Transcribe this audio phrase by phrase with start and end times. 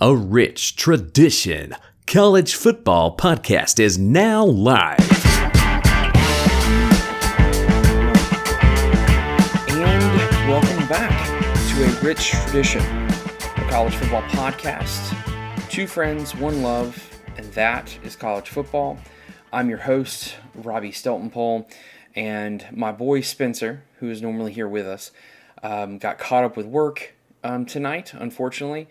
[0.00, 1.74] A rich tradition.
[2.06, 4.96] College Football Podcast is now live.
[9.68, 11.10] And welcome back
[11.70, 15.16] to a rich tradition, a college football podcast.
[15.68, 18.98] Two friends, one love, and that is college football.
[19.52, 21.68] I'm your host, Robby Steltonpole,
[22.14, 25.10] and my boy Spencer, who is normally here with us,
[25.64, 28.86] um, got caught up with work um, tonight, unfortunately,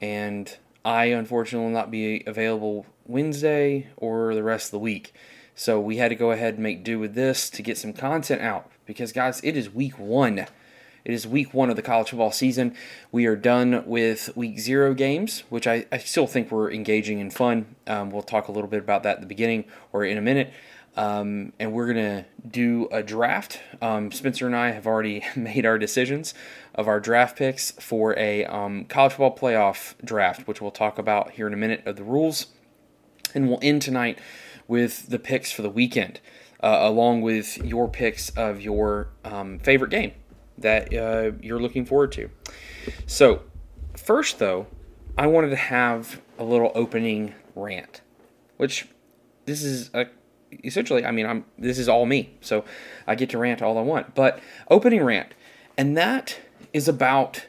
[0.00, 5.12] and I unfortunately will not be available Wednesday or the rest of the week.
[5.54, 8.40] So we had to go ahead and make do with this to get some content
[8.40, 10.46] out because, guys, it is week one.
[11.04, 12.74] It is week one of the college football season.
[13.10, 17.32] We are done with week zero games, which I, I still think were engaging and
[17.32, 17.74] fun.
[17.86, 20.52] Um, we'll talk a little bit about that at the beginning or in a minute.
[20.96, 23.60] Um, and we're going to do a draft.
[23.80, 26.34] Um, Spencer and I have already made our decisions
[26.74, 31.32] of our draft picks for a um, college football playoff draft, which we'll talk about
[31.32, 32.46] here in a minute of the rules.
[33.34, 34.18] And we'll end tonight
[34.66, 36.20] with the picks for the weekend,
[36.62, 40.12] uh, along with your picks of your um, favorite game
[40.58, 42.30] that uh, you're looking forward to.
[43.06, 43.42] So,
[43.96, 44.66] first, though,
[45.16, 48.00] I wanted to have a little opening rant,
[48.56, 48.88] which
[49.46, 50.06] this is a
[50.64, 52.64] essentially, I mean, I'm this is all me, so
[53.06, 54.14] I get to rant all I want.
[54.14, 55.34] But opening rant,
[55.76, 56.38] and that
[56.72, 57.46] is about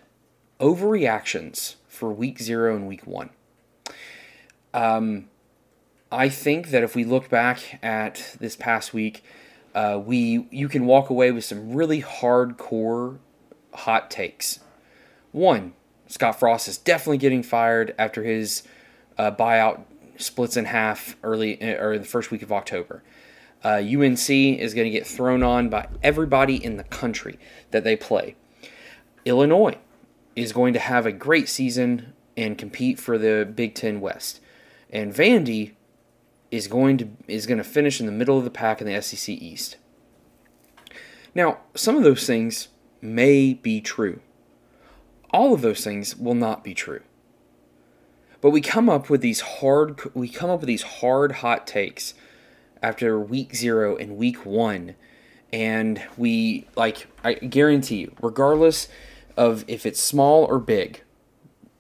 [0.60, 3.30] overreactions for week zero and week one.
[4.74, 5.30] Um,
[6.12, 9.24] I think that if we look back at this past week,
[9.74, 13.20] uh, we you can walk away with some really hardcore
[13.74, 14.60] hot takes.
[15.32, 15.74] One,
[16.08, 18.64] Scott Frost is definitely getting fired after his
[19.18, 19.84] uh, buyout
[20.18, 23.04] splits in half early uh, or the first week of October.
[23.64, 27.38] Uh, UNC is going to get thrown on by everybody in the country
[27.70, 28.36] that they play.
[29.26, 29.78] Illinois
[30.36, 34.40] is going to have a great season and compete for the Big Ten West,
[34.90, 35.74] and Vandy
[36.50, 39.02] is going to is going to finish in the middle of the pack in the
[39.02, 39.78] SEC East.
[41.34, 42.68] Now, some of those things
[43.02, 44.20] may be true.
[45.32, 47.02] All of those things will not be true.
[48.42, 52.14] But we come up with these hard we come up with these hard hot takes
[52.82, 54.96] after week 0 and week 1
[55.54, 58.88] and we like I guarantee you regardless
[59.42, 61.02] of if it's small or big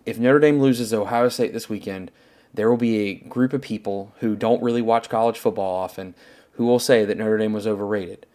[0.06, 2.10] if Notre Dame loses Ohio State this weekend
[2.54, 6.16] there will be a group of people who don't really watch college football often
[6.54, 8.26] who will say that Notre Dame was overrated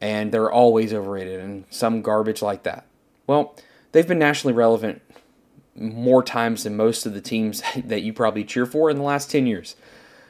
[0.00, 2.86] and they're always overrated and some garbage like that.
[3.26, 3.54] Well,
[3.92, 5.02] they've been nationally relevant
[5.74, 9.30] more times than most of the teams that you probably cheer for in the last
[9.30, 9.76] 10 years.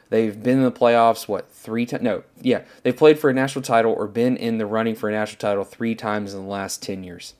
[0.09, 2.03] They've been in the playoffs, what, three times?
[2.03, 2.63] No, yeah.
[2.81, 5.63] They've played for a national title or been in the running for a national title
[5.63, 7.35] three times in the last 10 years.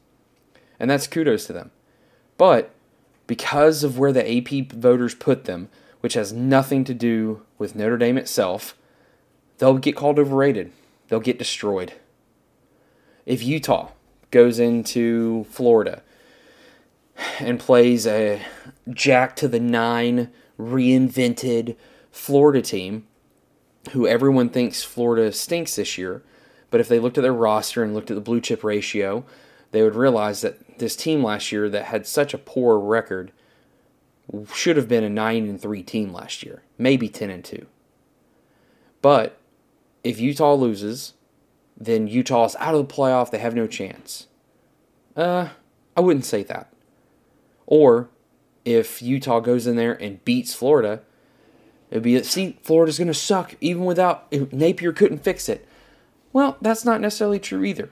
[0.80, 1.72] And that's kudos to them.
[2.38, 2.72] But
[3.28, 5.70] because of where the AP voters put them,
[6.00, 8.76] which has nothing to do with Notre Dame itself,
[9.58, 10.72] they'll get called overrated.
[11.08, 11.94] They'll get destroyed.
[13.26, 13.90] If Utah
[14.32, 16.02] goes into Florida
[17.40, 18.42] and plays a
[18.90, 21.76] jack to the nine reinvented
[22.12, 23.06] Florida team,
[23.92, 26.24] who everyone thinks Florida stinks this year,
[26.70, 29.26] but if they looked at their roster and looked at the blue chip ratio,
[29.72, 33.32] they would realize that this team last year that had such a poor record
[34.54, 37.66] should have been a 9 and 3 team last year, maybe 10 and 2.
[39.02, 39.38] But
[40.04, 41.14] if Utah loses,
[41.78, 44.28] then Utah's out of the playoff, they have no chance.
[45.16, 45.50] Uh,
[45.96, 46.72] I wouldn't say that.
[47.66, 48.10] Or
[48.66, 51.02] if Utah goes in there and beats Florida,
[51.90, 55.68] it'd be see Florida's going to suck even without Napier couldn't fix it.
[56.32, 57.90] Well, that's not necessarily true either.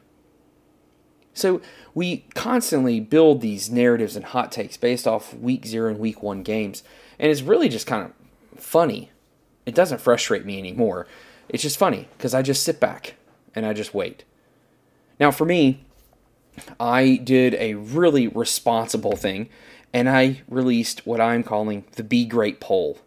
[1.37, 1.61] So
[1.93, 6.41] we constantly build these narratives and hot takes based off week 0 and week 1
[6.41, 6.83] games,
[7.19, 9.11] and it's really just kind of funny.
[9.65, 11.07] It doesn't frustrate me anymore.
[11.49, 13.15] It's just funny because I just sit back
[13.53, 14.23] and I just wait.
[15.19, 15.85] Now, for me,
[16.79, 19.49] I did a really responsible thing
[19.93, 22.99] and I released what I'm calling the Be Great poll.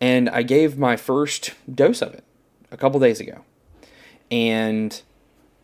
[0.00, 2.24] And I gave my first dose of it
[2.70, 3.44] a couple days ago.
[4.30, 5.00] And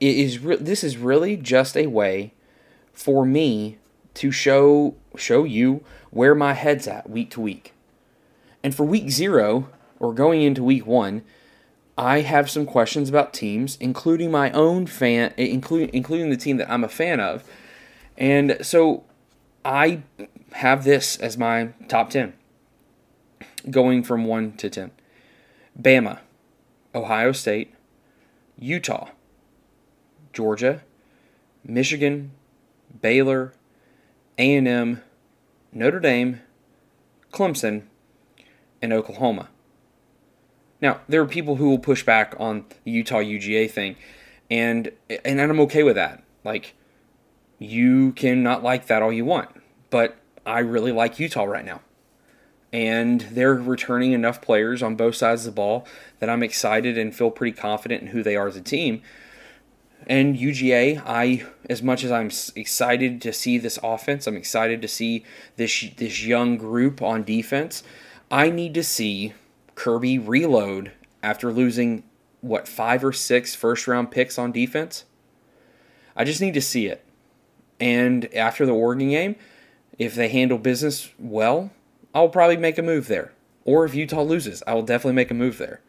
[0.00, 2.32] it is re- this is really just a way
[2.92, 3.78] for me
[4.14, 7.72] to show show you where my head's at week to week.
[8.62, 9.68] And for week 0
[10.00, 11.22] or going into week 1,
[11.96, 16.70] I have some questions about teams, including my own fan, including including the team that
[16.70, 17.44] I'm a fan of.
[18.16, 19.04] And so
[19.64, 20.02] I
[20.52, 22.34] have this as my top 10,
[23.70, 24.90] going from 1 to 10.
[25.80, 26.18] Bama,
[26.94, 27.74] Ohio State,
[28.58, 29.10] Utah,
[30.38, 30.82] Georgia,
[31.64, 32.30] Michigan,
[33.02, 33.52] Baylor,
[34.38, 35.02] A&M,
[35.72, 36.42] Notre Dame,
[37.32, 37.82] Clemson,
[38.80, 39.48] and Oklahoma.
[40.80, 43.96] Now, there are people who will push back on the Utah UGA thing,
[44.48, 44.92] and
[45.24, 46.22] and I'm okay with that.
[46.44, 46.76] Like,
[47.58, 49.50] you can not like that all you want,
[49.90, 51.80] but I really like Utah right now.
[52.72, 55.84] And they're returning enough players on both sides of the ball
[56.20, 59.02] that I'm excited and feel pretty confident in who they are as a team.
[60.08, 64.88] And UGA, I as much as I'm excited to see this offense, I'm excited to
[64.88, 65.24] see
[65.56, 67.82] this this young group on defense.
[68.30, 69.34] I need to see
[69.74, 72.04] Kirby reload after losing
[72.40, 75.04] what five or six first round picks on defense.
[76.16, 77.04] I just need to see it.
[77.78, 79.36] And after the Oregon game,
[79.98, 81.70] if they handle business well,
[82.14, 83.32] I'll probably make a move there.
[83.64, 85.80] Or if Utah loses, I will definitely make a move there.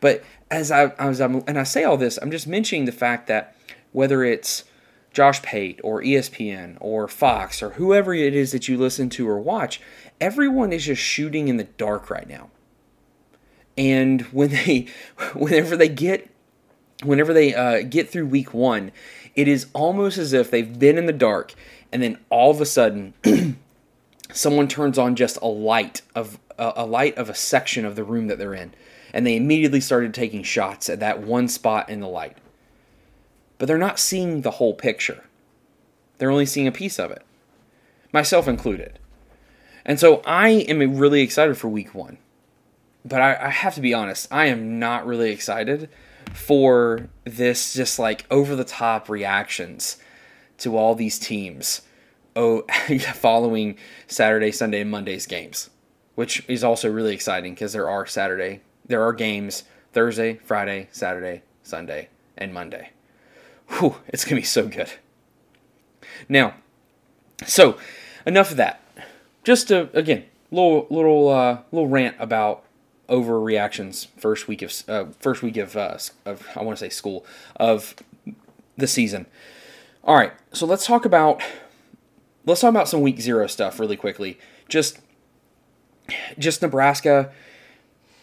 [0.00, 3.26] But as I as I'm and I say all this, I'm just mentioning the fact
[3.28, 3.56] that
[3.92, 4.64] whether it's
[5.12, 9.40] Josh Pate or ESPN or Fox or whoever it is that you listen to or
[9.40, 9.80] watch,
[10.20, 12.50] everyone is just shooting in the dark right now.
[13.78, 14.88] And when they
[15.34, 16.30] whenever they get
[17.02, 18.92] whenever they uh, get through week one,
[19.34, 21.54] it is almost as if they've been in the dark
[21.92, 23.14] and then all of a sudden
[24.32, 28.04] someone turns on just a light of a, a light of a section of the
[28.04, 28.74] room that they're in
[29.12, 32.36] and they immediately started taking shots at that one spot in the light.
[33.58, 35.24] But they're not seeing the whole picture.
[36.18, 37.22] They're only seeing a piece of it
[38.12, 38.98] myself included.
[39.84, 42.18] And so i am really excited for week one.
[43.04, 45.88] But I, I have to be honest i am not really excited
[46.32, 49.98] for this just like over the top reactions
[50.58, 51.82] to all these teams
[52.36, 52.62] oh,
[53.14, 53.76] following
[54.06, 55.70] Saturday, Sunday, and Monday's games,
[56.14, 61.42] which is also really exciting because there are Saturday, there are games Thursday, Friday, Saturday,
[61.62, 62.90] Sunday, and Monday.
[63.68, 64.90] Whew, it's gonna be so good.
[66.28, 66.54] Now,
[67.46, 67.78] so
[68.24, 68.80] enough of that.
[69.44, 72.64] Just a again little little uh, little rant about
[73.08, 77.24] overreactions first week of uh, first week of, uh, of I want to say school
[77.56, 77.94] of
[78.76, 79.26] the season.
[80.04, 81.42] All right, so let's talk about
[82.44, 84.38] let's talk about some week zero stuff really quickly.
[84.68, 85.00] Just
[86.38, 87.32] just Nebraska,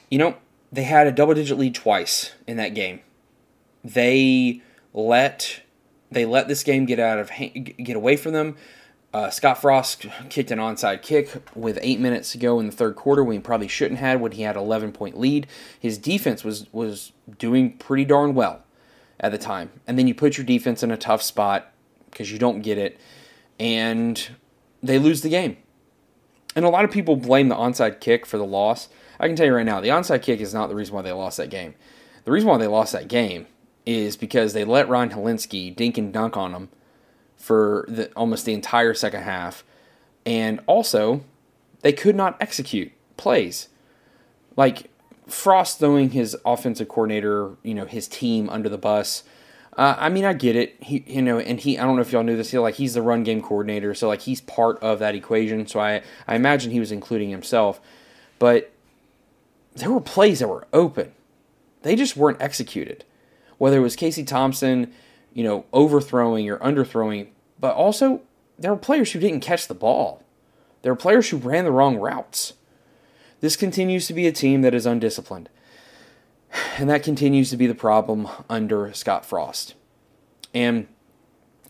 [0.10, 0.36] you know,
[0.74, 3.00] they had a double digit lead twice in that game.
[3.84, 4.62] They
[4.94, 5.62] let
[6.12, 7.32] they let this game get out of
[7.78, 8.58] get away from them.
[9.14, 12.96] Uh, Scott Frost kicked an onside kick with eight minutes to go in the third
[12.96, 15.46] quarter when he probably shouldn't have when he had 11 point lead.
[15.80, 18.64] His defense was was doing pretty darn well
[19.20, 21.72] at the time, and then you put your defense in a tough spot
[22.10, 23.00] because you don't get it
[23.60, 24.30] and
[24.82, 25.58] they lose the game.
[26.56, 28.90] And a lot of people blame the onside kick for the loss.
[29.20, 31.12] I can tell you right now, the onside kick is not the reason why they
[31.12, 31.76] lost that game.
[32.26, 33.48] The reason why they lost that game
[33.86, 36.70] is because they let Ryan Hilinski dink and dunk on them
[37.38, 39.64] for the, almost the entire second half.
[40.26, 41.22] And also,
[41.82, 43.68] they could not execute plays.
[44.56, 44.90] Like
[45.28, 49.24] Frost throwing his offensive coordinator, you know, his team under the bus
[49.78, 50.76] uh, I mean, I get it.
[50.82, 52.52] He, you know, and he, I don't know if y'all knew this.
[52.52, 55.66] He, like, he's the run game coordinator, so like he's part of that equation.
[55.68, 57.82] So I, I imagine he was including himself,
[58.40, 58.72] but
[59.76, 61.12] there were plays that were open.
[61.82, 63.04] They just weren't executed.
[63.58, 64.94] Whether it was Casey Thompson,
[65.34, 67.28] you know, overthrowing or underthrowing,
[67.60, 68.22] but also
[68.58, 70.24] there were players who didn't catch the ball.
[70.82, 72.54] There were players who ran the wrong routes.
[73.40, 75.50] This continues to be a team that is undisciplined.
[76.78, 79.74] And that continues to be the problem under Scott Frost.
[80.54, 80.88] And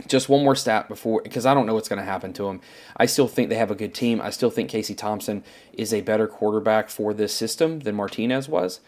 [0.07, 2.61] just one more stat before, because I don't know what's going to happen to him.
[2.97, 4.21] I still think they have a good team.
[4.21, 5.43] I still think Casey Thompson
[5.73, 8.79] is a better quarterback for this system than Martinez was.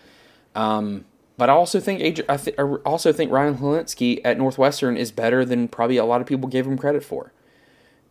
[0.55, 1.05] Um,
[1.37, 5.43] but I also think I, th- I also think Ryan Hilinski at Northwestern is better
[5.43, 7.33] than probably a lot of people gave him credit for.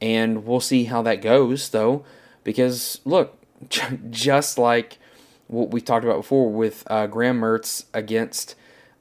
[0.00, 2.04] And we'll see how that goes, though,
[2.42, 3.38] because look,
[4.11, 4.99] just like
[5.46, 8.54] what we talked about before with uh, Graham Mertz against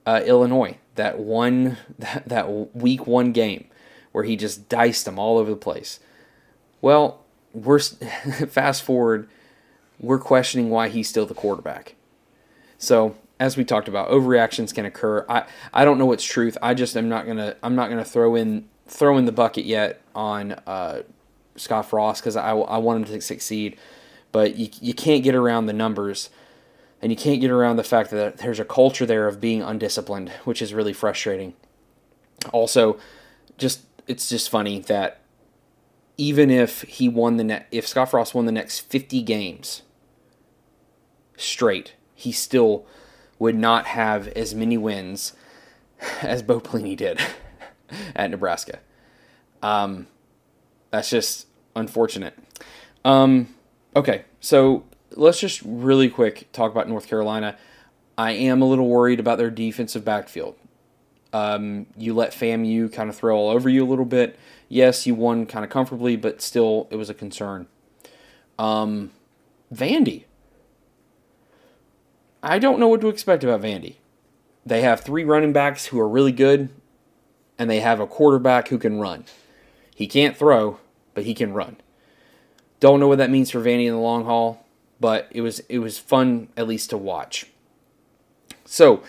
[0.05, 0.77] uh, Illinois.
[0.95, 3.67] That one, that, that week one game
[4.13, 5.99] where he just diced them all over the place.
[6.81, 7.19] Well,
[7.53, 7.79] we're
[8.47, 9.27] fast forward,
[9.99, 11.95] we're questioning why he's still the quarterback.
[12.77, 15.25] So as we talked about, overreactions can occur.
[15.27, 15.43] I,
[15.73, 16.57] I don't know what's truth.
[16.61, 20.01] I just am not gonna I'm not gonna throw in throw in the bucket yet
[20.15, 21.01] on uh,
[21.57, 23.77] Scott Frost because I, I want him to succeed
[24.33, 26.29] but you, you can't get around the numbers
[27.01, 30.29] and you can't get around the fact that there's a culture there of being undisciplined,
[30.43, 31.53] which is really frustrating.
[32.51, 32.97] Also,
[33.57, 35.19] just it's just funny that
[36.17, 39.81] even if he won the net, if Scott Frost won the next 50 games
[41.37, 42.85] straight, he still
[43.39, 45.33] would not have as many wins
[46.21, 47.19] as Bo Pelini did
[48.15, 48.79] at Nebraska.
[49.61, 50.07] Um,
[50.91, 52.37] that's just unfortunate.
[53.03, 53.55] Um,
[53.95, 57.57] okay, so let's just really quick talk about North Carolina.
[58.17, 60.55] I am a little worried about their defensive backfield.
[61.33, 64.39] Um, you let FAMU kind of throw all over you a little bit.
[64.69, 67.67] Yes, you won kind of comfortably, but still, it was a concern.
[68.59, 69.11] Um,
[69.73, 70.25] Vandy.
[72.43, 73.95] I don't know what to expect about Vandy.
[74.65, 76.69] They have three running backs who are really good,
[77.57, 79.25] and they have a quarterback who can run.
[79.95, 80.79] He can't throw,
[81.13, 81.77] but he can run.
[82.79, 84.65] Don't know what that means for Vandy in the long haul,
[84.99, 87.47] but it was it was fun at least to watch.
[88.65, 89.03] So,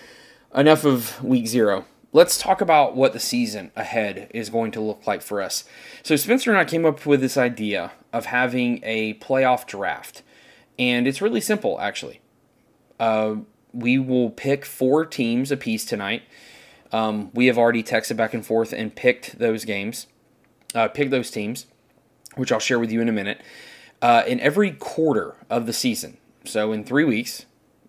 [0.54, 1.84] enough of week zero.
[2.14, 5.64] Let's talk about what the season ahead is going to look like for us.
[6.04, 10.22] So, Spencer and I came up with this idea of having a playoff draft,
[10.78, 12.20] and it's really simple actually.
[13.00, 13.38] Uh,
[13.72, 16.22] we will pick four teams apiece tonight.
[16.92, 20.06] Um, we have already texted back and forth and picked those games,
[20.72, 21.66] uh, picked those teams,
[22.36, 23.40] which I'll share with you in a minute.
[24.00, 27.46] Uh, in every quarter of the season, so in three weeks,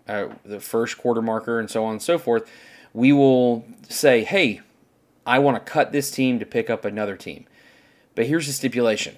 [0.08, 2.50] uh, the first quarter marker and so on and so forth,
[2.96, 4.62] we will say, hey,
[5.26, 7.44] I want to cut this team to pick up another team.
[8.14, 9.16] But here's the stipulation,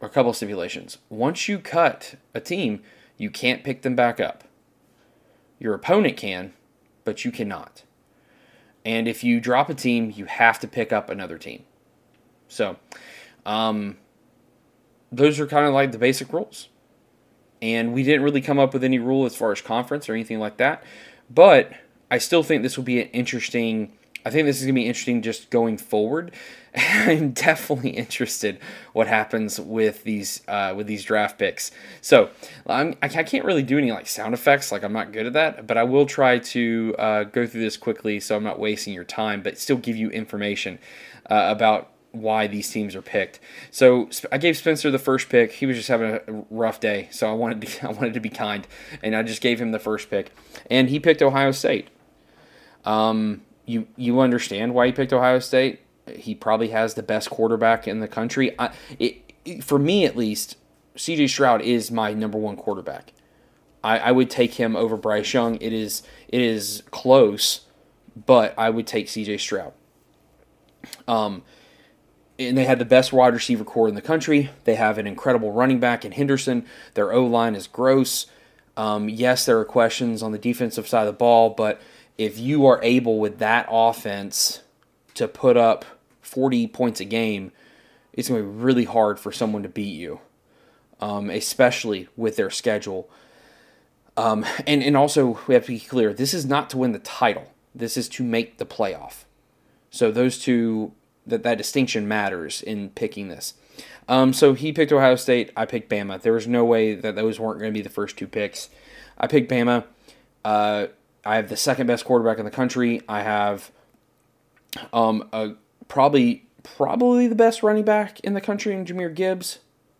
[0.00, 0.98] or a couple stipulations.
[1.08, 2.80] Once you cut a team,
[3.16, 4.44] you can't pick them back up.
[5.58, 6.52] Your opponent can,
[7.04, 7.82] but you cannot.
[8.84, 11.64] And if you drop a team, you have to pick up another team.
[12.46, 12.76] So,
[13.44, 13.96] um,
[15.10, 16.68] those are kind of like the basic rules.
[17.60, 20.38] And we didn't really come up with any rule as far as conference or anything
[20.38, 20.84] like that.
[21.28, 21.72] But
[22.10, 23.92] I still think this will be an interesting.
[24.26, 26.32] I think this is to be interesting just going forward.
[26.76, 28.58] I'm definitely interested
[28.92, 31.70] what happens with these uh, with these draft picks.
[32.00, 32.30] So
[32.66, 35.66] I'm, I can't really do any like sound effects, like I'm not good at that.
[35.66, 39.04] But I will try to uh, go through this quickly, so I'm not wasting your
[39.04, 40.78] time, but still give you information
[41.30, 43.40] uh, about why these teams are picked.
[43.70, 45.52] So I gave Spencer the first pick.
[45.52, 48.30] He was just having a rough day, so I wanted to I wanted to be
[48.30, 48.66] kind,
[49.02, 50.30] and I just gave him the first pick,
[50.70, 51.88] and he picked Ohio State.
[52.84, 55.80] Um, you you understand why he picked Ohio State?
[56.06, 58.58] He probably has the best quarterback in the country.
[58.58, 60.56] I, it, it, for me at least,
[60.96, 61.26] C.J.
[61.26, 63.12] Stroud is my number one quarterback.
[63.84, 65.56] I, I would take him over Bryce Young.
[65.56, 67.66] It is it is close,
[68.26, 69.38] but I would take C.J.
[69.38, 69.72] Stroud.
[71.06, 71.42] Um,
[72.38, 74.50] and they had the best wide receiver corps in the country.
[74.64, 76.66] They have an incredible running back in Henderson.
[76.94, 78.26] Their O line is gross.
[78.76, 81.80] Um, yes, there are questions on the defensive side of the ball, but
[82.18, 84.62] if you are able with that offense
[85.14, 85.84] to put up
[86.20, 87.52] 40 points a game,
[88.12, 90.20] it's going to be really hard for someone to beat you,
[91.00, 93.08] um, especially with their schedule.
[94.16, 96.98] Um, and, and also, we have to be clear this is not to win the
[96.98, 99.24] title, this is to make the playoff.
[99.90, 100.92] So those two
[101.28, 103.54] that that distinction matters in picking this.
[104.08, 105.52] Um, so he picked Ohio State.
[105.56, 106.20] I picked Bama.
[106.20, 108.70] There was no way that those weren't going to be the first two picks.
[109.18, 109.84] I picked Bama.
[110.44, 110.86] Uh,
[111.28, 113.02] I have the second best quarterback in the country.
[113.06, 113.70] I have
[114.94, 115.50] um, a,
[115.86, 119.58] probably probably the best running back in the country in Jahmyr Gibbs.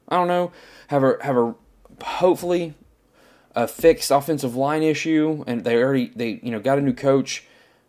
[0.09, 0.53] I don't know.
[0.87, 1.55] Have a have a
[2.03, 2.73] hopefully
[3.55, 7.45] a fixed offensive line issue, and they already they you know got a new coach.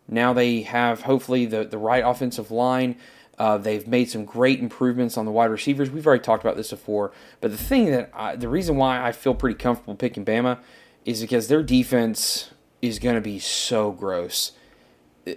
[0.06, 2.96] Now they have hopefully the the right offensive line.
[3.38, 5.90] Uh, they've made some great improvements on the wide receivers.
[5.90, 9.12] We've already talked about this before, but the thing that I, the reason why I
[9.12, 10.58] feel pretty comfortable picking Bama
[11.06, 12.50] is because their defense
[12.82, 14.52] is going to be so gross.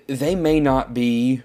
[0.07, 1.43] They may not be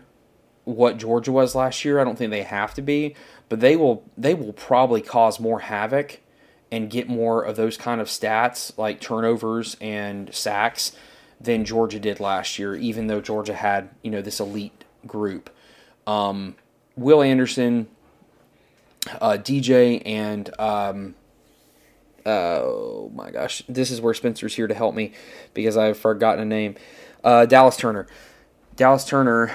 [0.65, 1.99] what Georgia was last year.
[1.99, 3.15] I don't think they have to be,
[3.49, 6.21] but they will they will probably cause more havoc
[6.71, 10.93] and get more of those kind of stats like turnovers and sacks
[11.41, 15.51] than Georgia did last year, even though Georgia had, you know, this elite group.
[16.07, 16.57] Um,
[16.97, 17.87] Will Anderson,
[19.21, 21.15] uh, DJ, and um,
[22.29, 25.13] oh my gosh, this is where Spencer's here to help me
[25.55, 26.77] because I've forgotten a name.
[27.25, 28.07] Uh, Dallas Turner.
[28.77, 29.53] Dallas Turner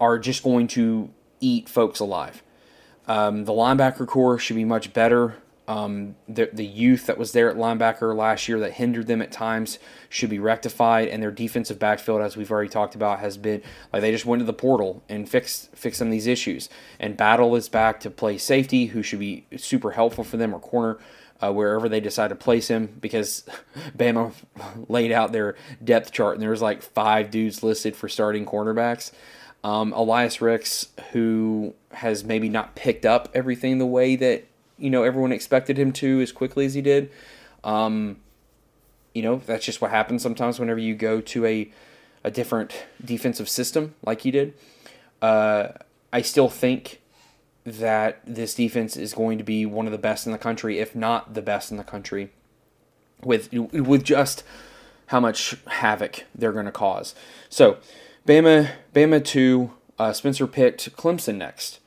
[0.00, 1.10] are just going to
[1.40, 2.42] eat folks alive.
[3.08, 5.36] Um, the linebacker corps should be much better.
[5.68, 9.32] Um, the, the youth that was there at linebacker last year that hindered them at
[9.32, 13.62] times should be rectified, and their defensive backfield, as we've already talked about, has been
[13.92, 16.68] like they just went to the portal and fixed fixed some of these issues.
[17.00, 20.60] And Battle is back to play safety, who should be super helpful for them, or
[20.60, 20.98] corner.
[21.42, 23.44] Uh, wherever they decide to place him, because
[23.96, 24.32] Bama
[24.88, 29.12] laid out their depth chart and there was like five dudes listed for starting cornerbacks.
[29.62, 34.46] Um, Elias Ricks, who has maybe not picked up everything the way that
[34.78, 37.10] you know everyone expected him to as quickly as he did.
[37.64, 38.18] Um,
[39.16, 41.70] you know that's just what happens sometimes whenever you go to a
[42.22, 44.52] a different defensive system like he did.
[45.22, 45.68] Uh,
[46.12, 47.00] I still think
[47.66, 50.94] that this defense is going to be one of the best in the country, if
[50.94, 52.30] not the best in the country,
[53.22, 54.44] with with just
[55.06, 57.14] how much havoc they're going to cause.
[57.48, 57.78] So,
[58.26, 61.80] Bama, Bama two, uh, Spencer picked Clemson next.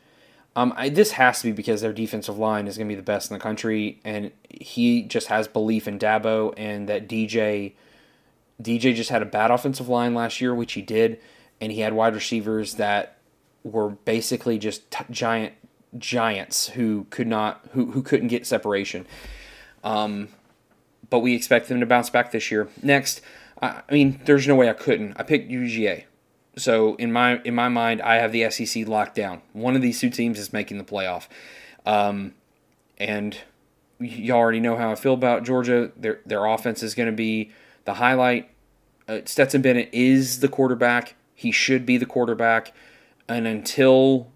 [0.55, 3.01] Um, I, this has to be because their defensive line is going to be the
[3.01, 7.73] best in the country, and he just has belief in Dabo and that DJ.
[8.61, 11.21] DJ just had a bad offensive line last year, which he did,
[11.61, 13.15] and he had wide receivers that
[13.63, 15.53] were basically just t- giant
[15.97, 19.05] giants who could not who, who couldn't get separation.
[19.83, 20.29] Um,
[21.09, 22.67] but we expect them to bounce back this year.
[22.83, 23.21] Next,
[23.61, 25.13] I, I mean, there's no way I couldn't.
[25.17, 26.03] I picked UGA.
[26.57, 29.41] So in my in my mind, I have the SEC locked down.
[29.53, 31.27] One of these two teams is making the playoff,
[31.85, 32.33] um,
[32.97, 33.37] and
[33.99, 35.91] you already know how I feel about Georgia.
[35.95, 37.51] Their their offense is going to be
[37.85, 38.49] the highlight.
[39.07, 41.15] Uh, Stetson Bennett is the quarterback.
[41.33, 42.73] He should be the quarterback,
[43.27, 44.27] and until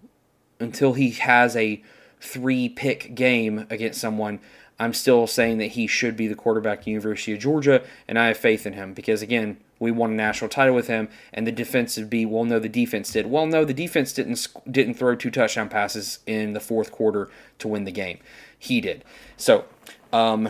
[0.60, 1.82] until he has a
[2.20, 4.40] three pick game against someone,
[4.78, 8.26] I'm still saying that he should be the quarterback at University of Georgia, and I
[8.28, 11.52] have faith in him because again, we won a national title with him, and the
[11.52, 13.26] defense would be, well, no, the defense did.
[13.26, 17.68] Well, no, the defense didn't didn't throw two touchdown passes in the fourth quarter to
[17.68, 18.18] win the game.
[18.58, 19.04] He did.
[19.36, 19.66] So,
[20.12, 20.48] um,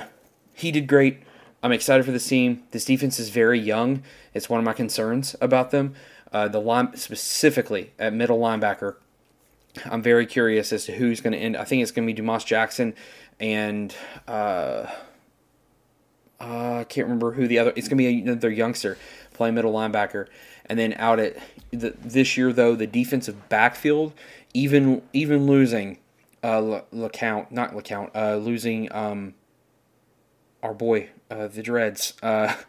[0.55, 1.19] he did great.
[1.63, 2.63] I'm excited for this team.
[2.71, 4.03] This defense is very young.
[4.35, 5.95] It's one of my concerns about them.
[6.31, 8.97] Uh, the line specifically at middle linebacker.
[9.87, 11.57] I'm very curious as to who's going to end.
[11.57, 12.95] I think it's going to be Dumas Jackson
[13.41, 13.95] and
[14.29, 14.87] uh,
[16.41, 17.73] uh, I can't remember who the other.
[17.77, 18.99] It's going to be another youngster
[19.33, 20.27] playing middle linebacker,
[20.67, 21.37] and then out at
[21.71, 24.13] the, this year though the defensive backfield,
[24.53, 25.99] even even losing
[26.43, 29.35] uh, LeCounte, not LeCount, uh, losing um,
[30.63, 32.15] our boy uh, the Dreads.
[32.23, 32.55] Uh,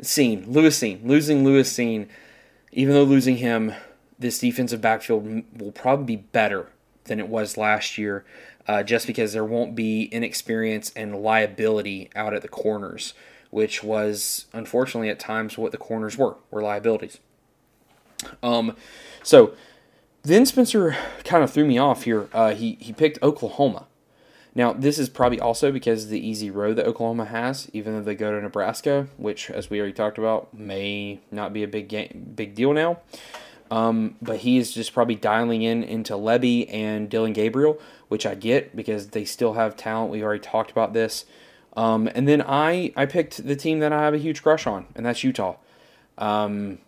[0.00, 2.08] Cine, losing Lewis Cine,
[2.72, 3.74] even though losing him,
[4.18, 6.68] this defensive backfield will probably be better
[7.04, 8.24] than it was last year,
[8.66, 13.14] uh, just because there won't be inexperience and liability out at the corners,
[13.50, 17.18] which was unfortunately at times what the corners were, were liabilities.
[18.42, 18.76] Um,
[19.22, 19.54] so
[20.22, 22.28] then Spencer kind of threw me off here.
[22.32, 23.86] Uh, he he picked Oklahoma.
[24.54, 28.02] Now, this is probably also because of the easy road that Oklahoma has, even though
[28.02, 31.88] they go to Nebraska, which, as we already talked about, may not be a big
[31.88, 33.00] game, big deal now.
[33.70, 38.34] Um, but he is just probably dialing in into Lebby and Dillon Gabriel, which I
[38.34, 40.10] get because they still have talent.
[40.10, 41.24] We already talked about this.
[41.76, 44.86] Um, and then I, I picked the team that I have a huge crush on,
[44.94, 45.56] and that's Utah.
[46.18, 46.78] Um,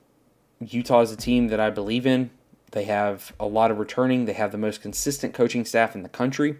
[0.60, 2.30] Utah is a team that I believe in.
[2.72, 4.26] They have a lot of returning.
[4.26, 6.58] They have the most consistent coaching staff in the country.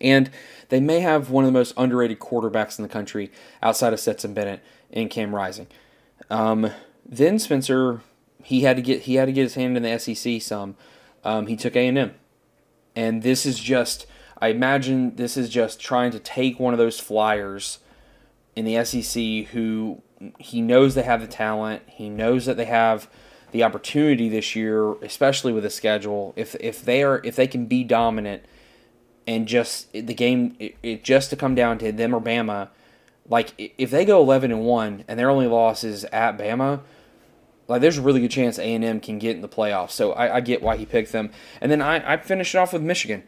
[0.00, 0.30] And
[0.70, 3.30] they may have one of the most underrated quarterbacks in the country
[3.62, 4.62] outside of Stetson Bennett
[4.92, 5.66] and Cam Rising.
[6.30, 6.70] Um,
[7.04, 8.00] then Spencer,
[8.44, 10.76] he had to get he had to get his hand in the SEC some.
[11.24, 12.14] Um, he took A and M,
[12.94, 14.06] and this is just
[14.40, 17.78] I imagine this is just trying to take one of those flyers
[18.54, 20.02] in the SEC who
[20.38, 21.82] he knows they have the talent.
[21.86, 23.08] He knows that they have
[23.52, 26.34] the opportunity this year, especially with the schedule.
[26.36, 28.44] If if they are if they can be dominant
[29.26, 32.68] and just the game it, it, just to come down to them or Bama.
[33.26, 36.80] Like if they go eleven and one and their only loss is at Bama,
[37.68, 39.92] like there's a really good chance A and M can get in the playoffs.
[39.92, 41.30] So I, I, get why he picked them.
[41.60, 43.24] And then I I finished it off with Michigan.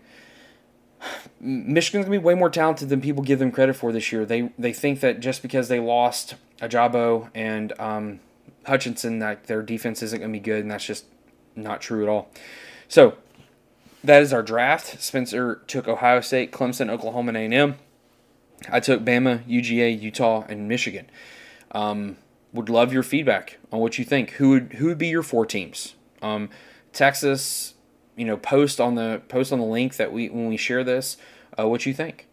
[1.41, 4.25] Michigan's gonna be way more talented than people give them credit for this year.
[4.25, 8.21] They they think that just because they lost Ojabo and um,
[8.67, 11.05] Hutchinson, that their defense isn't gonna be good, and that's just
[11.55, 12.31] not true at all.
[12.89, 13.17] So
[14.05, 15.01] that is our draft.
[15.03, 17.77] Spencer took Ohio State, Clemson, Oklahoma, and A&M.
[18.71, 21.11] I took Bama, UGA, Utah, and Michigan.
[21.73, 22.17] Um,
[22.57, 24.31] would love your feedback on what you think.
[24.33, 25.95] Who would who would be your four teams?
[26.23, 26.51] Um,
[26.93, 27.75] Texas,
[28.17, 31.17] you know, post on the post on the link that we when we share this.
[31.59, 32.27] Uh, what you think?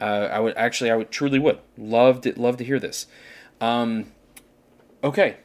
[0.00, 3.06] Uh, I would actually, I would truly would love to love to hear this.
[3.60, 4.12] Um,
[5.04, 5.36] okay,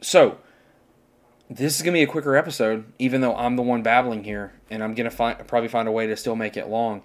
[0.00, 0.38] so
[1.50, 4.82] this is gonna be a quicker episode, even though I'm the one babbling here, and
[4.82, 7.02] I'm gonna find probably find a way to still make it long.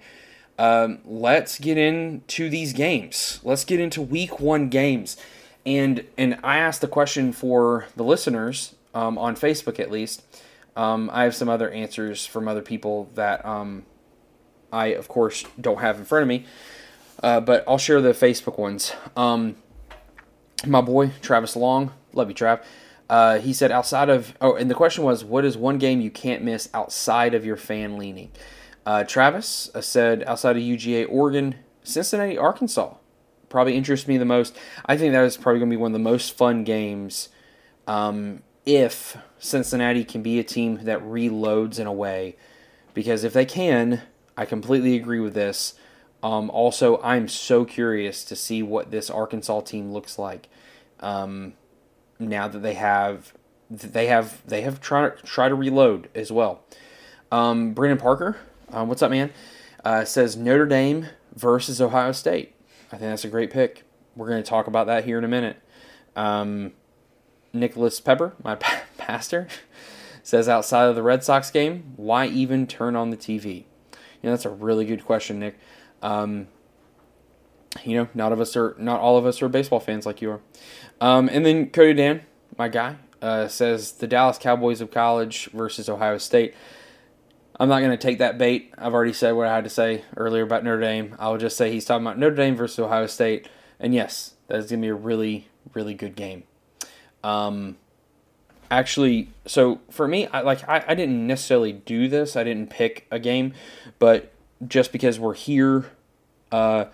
[0.58, 3.40] Um, let's get into these games.
[3.42, 5.18] Let's get into Week One games,
[5.66, 10.22] and and I asked the question for the listeners um, on Facebook at least.
[10.76, 13.84] Um, I have some other answers from other people that um,
[14.72, 16.46] I of course don't have in front of me,
[17.22, 18.92] uh, but I'll share the Facebook ones.
[19.16, 19.56] Um,
[20.66, 22.62] my boy Travis Long, love you, Trav
[23.08, 26.10] uh, he said outside of oh, and the question was, what is one game you
[26.10, 28.30] can't miss outside of your fan leaning?
[28.84, 32.94] Uh, Travis uh, said outside of UGA, Oregon, Cincinnati, Arkansas,
[33.48, 34.56] probably interests me the most.
[34.86, 37.28] I think that is probably going to be one of the most fun games.
[37.86, 42.36] Um, if Cincinnati can be a team that reloads in a way
[42.94, 44.02] because if they can,
[44.36, 45.74] I completely agree with this.
[46.22, 50.48] Um, also, I'm so curious to see what this Arkansas team looks like
[51.00, 51.52] um,
[52.18, 53.32] now that they have
[53.70, 56.62] they have they have tried try to reload as well.
[57.30, 58.36] Um, Brandon Parker,
[58.72, 59.30] uh, what's up, man?
[59.84, 62.55] Uh, says Notre Dame versus Ohio State.
[62.92, 63.84] I think that's a great pick.
[64.14, 65.60] We're going to talk about that here in a minute.
[66.14, 66.72] Um,
[67.52, 68.54] Nicholas Pepper, my
[68.98, 69.48] pastor,
[70.22, 73.64] says outside of the Red Sox game, why even turn on the TV?
[73.92, 75.58] You know, that's a really good question, Nick.
[76.02, 76.48] Um,
[77.84, 80.30] you know, not of us are not all of us are baseball fans like you
[80.30, 80.40] are.
[81.00, 82.22] Um, and then Cody Dan,
[82.56, 86.54] my guy, uh, says the Dallas Cowboys of college versus Ohio State.
[87.58, 88.72] I'm not going to take that bait.
[88.76, 91.16] I've already said what I had to say earlier about Notre Dame.
[91.18, 93.48] I'll just say he's talking about Notre Dame versus Ohio State.
[93.80, 96.44] And yes, that's going to be a really, really good game.
[97.24, 97.76] Um,
[98.70, 102.36] actually, so for me, I like I, I didn't necessarily do this.
[102.36, 103.54] I didn't pick a game,
[103.98, 104.32] but
[104.66, 105.90] just because we're here,
[106.52, 106.86] uh,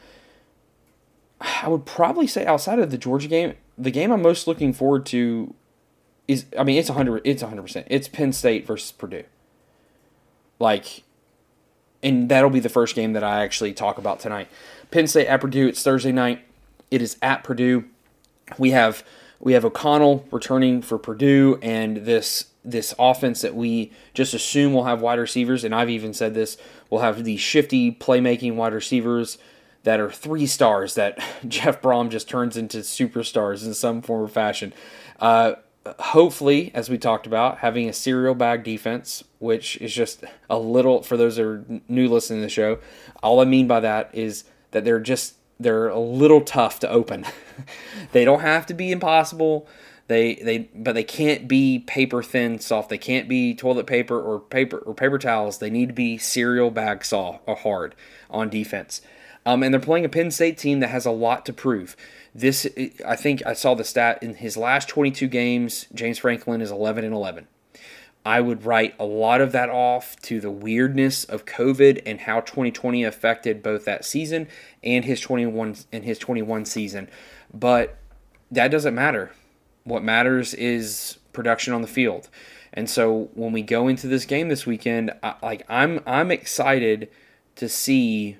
[1.41, 5.07] I would probably say outside of the Georgia game, the game I'm most looking forward
[5.07, 5.55] to
[6.29, 9.25] is I mean it's hundred it's hundred percent it's Penn State versus Purdue.
[10.63, 11.03] Like,
[12.05, 14.47] and that'll be the first game that I actually talk about tonight.
[14.93, 15.67] Penn State at Purdue.
[15.67, 16.45] It's Thursday night.
[16.89, 17.87] It is at Purdue.
[18.59, 19.03] We have
[19.41, 24.85] we have O'Connell returning for Purdue, and this this offense that we just assume will
[24.85, 26.57] have wide receivers, and I've even said this,
[26.91, 29.39] will have these shifty playmaking wide receivers
[29.83, 34.29] that are three stars that Jeff Brohm just turns into superstars in some form or
[34.29, 34.73] fashion.
[35.19, 35.55] Uh,
[35.99, 41.03] hopefully, as we talked about, having a cereal bag defense, which is just a little
[41.03, 42.79] for those that are new listening to the show.
[43.23, 47.25] All I mean by that is that they're just they're a little tough to open.
[48.13, 49.67] they don't have to be impossible.
[50.09, 52.89] They they but they can't be paper thin soft.
[52.89, 55.59] They can't be toilet paper or paper or paper towels.
[55.59, 57.95] They need to be cereal bag soft or hard
[58.31, 59.01] on defense.
[59.45, 61.97] Um, and they're playing a Penn State team that has a lot to prove.
[62.35, 62.67] This,
[63.07, 65.87] I think, I saw the stat in his last 22 games.
[65.95, 67.47] James Franklin is 11 and 11.
[68.25, 72.41] I would write a lot of that off to the weirdness of COVID and how
[72.41, 74.47] 2020 affected both that season
[74.83, 77.09] and his 21 and his 21 season.
[77.53, 77.97] But
[78.51, 79.33] that doesn't matter.
[79.85, 82.29] What matters is production on the field.
[82.73, 87.11] And so when we go into this game this weekend, I, like I'm I'm excited
[87.57, 88.39] to see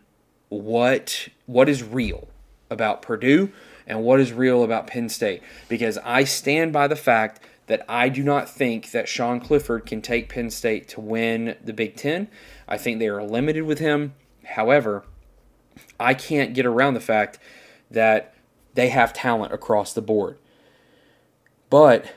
[0.49, 2.29] what what is real
[2.71, 3.53] about Purdue
[3.87, 8.09] and what is real about Penn State because I stand by the fact that I
[8.09, 12.29] do not think that Sean Clifford can take Penn State to win the Big 10.
[12.69, 14.15] I think they are limited with him.
[14.45, 15.05] However,
[15.99, 17.39] I can't get around the fact
[17.91, 18.35] that
[18.75, 20.39] they have talent across the board.
[21.71, 22.13] But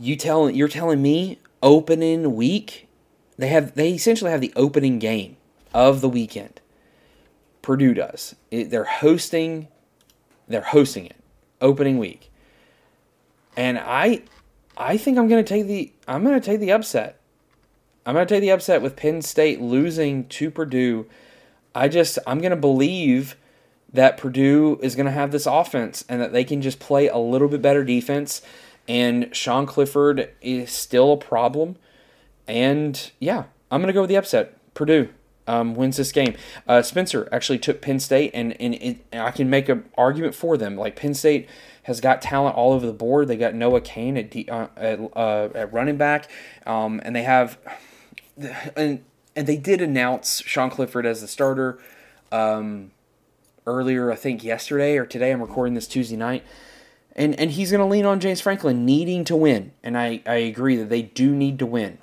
[0.00, 2.88] you tell you're telling me opening week
[3.36, 5.36] they have they essentially have the opening game
[5.74, 6.60] of the weekend.
[7.62, 8.34] Purdue does.
[8.50, 9.68] It, they're hosting
[10.48, 11.16] they're hosting it
[11.60, 12.30] opening week.
[13.56, 14.22] And I
[14.76, 17.20] I think I'm going to take the I'm going to take the upset.
[18.06, 21.06] I'm going to take the upset with Penn State losing to Purdue.
[21.74, 23.36] I just I'm going to believe
[23.92, 27.18] that Purdue is going to have this offense and that they can just play a
[27.18, 28.42] little bit better defense
[28.86, 31.76] and Sean Clifford is still a problem.
[32.46, 34.54] And yeah, I'm going to go with the upset.
[34.74, 35.08] Purdue
[35.48, 36.36] um, wins this game.
[36.68, 40.34] Uh, Spencer actually took Penn State, and, and, it, and I can make an argument
[40.34, 40.76] for them.
[40.76, 41.48] Like Penn State
[41.84, 43.28] has got talent all over the board.
[43.28, 46.30] They got Noah Cain at uh, at, uh, at running back,
[46.66, 47.58] um, and they have
[48.76, 49.02] and
[49.34, 51.78] and they did announce Sean Clifford as the starter
[52.30, 52.90] um,
[53.66, 54.12] earlier.
[54.12, 55.32] I think yesterday or today.
[55.32, 56.44] I'm recording this Tuesday night.
[57.16, 59.72] And, and he's going to lean on James Franklin needing to win.
[59.82, 61.98] And I, I agree that they do need to win.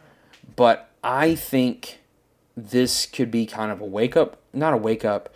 [0.57, 1.99] But I think
[2.55, 5.33] this could be kind of a wake up, not a wake up.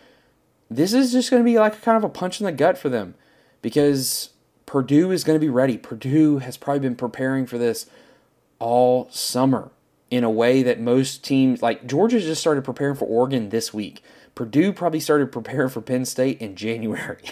[0.70, 2.90] This is just going to be like kind of a punch in the gut for
[2.90, 3.16] them
[3.62, 4.30] because
[4.66, 5.78] Purdue is going to be ready.
[5.78, 7.90] Purdue has probably been preparing for this
[8.60, 9.72] all summer
[10.12, 14.04] in a way that most teams, like Georgia, just started preparing for Oregon this week.
[14.36, 17.24] Purdue probably started preparing for Penn State in January.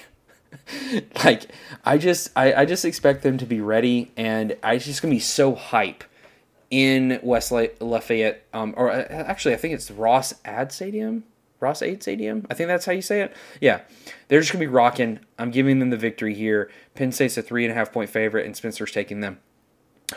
[1.23, 1.47] like
[1.86, 5.19] I just I, I just expect them to be ready and I just gonna be
[5.19, 6.04] so hype
[6.69, 11.23] in West Lafayette, um, or uh, actually, I think it's Ross Ad Stadium.
[11.60, 12.45] Ross Ade Stadium.
[12.49, 13.36] I think that's how you say it.
[13.60, 13.82] Yeah,
[14.27, 15.19] they're just gonna be rocking.
[15.39, 16.69] I'm giving them the victory here.
[16.93, 19.39] Penn State's a three and a half point favorite, and Spencer's taking them.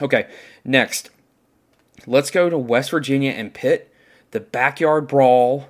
[0.03, 0.29] Okay,
[0.65, 1.11] next,
[2.07, 3.93] let's go to West Virginia and Pitt.
[4.33, 5.69] The backyard brawl.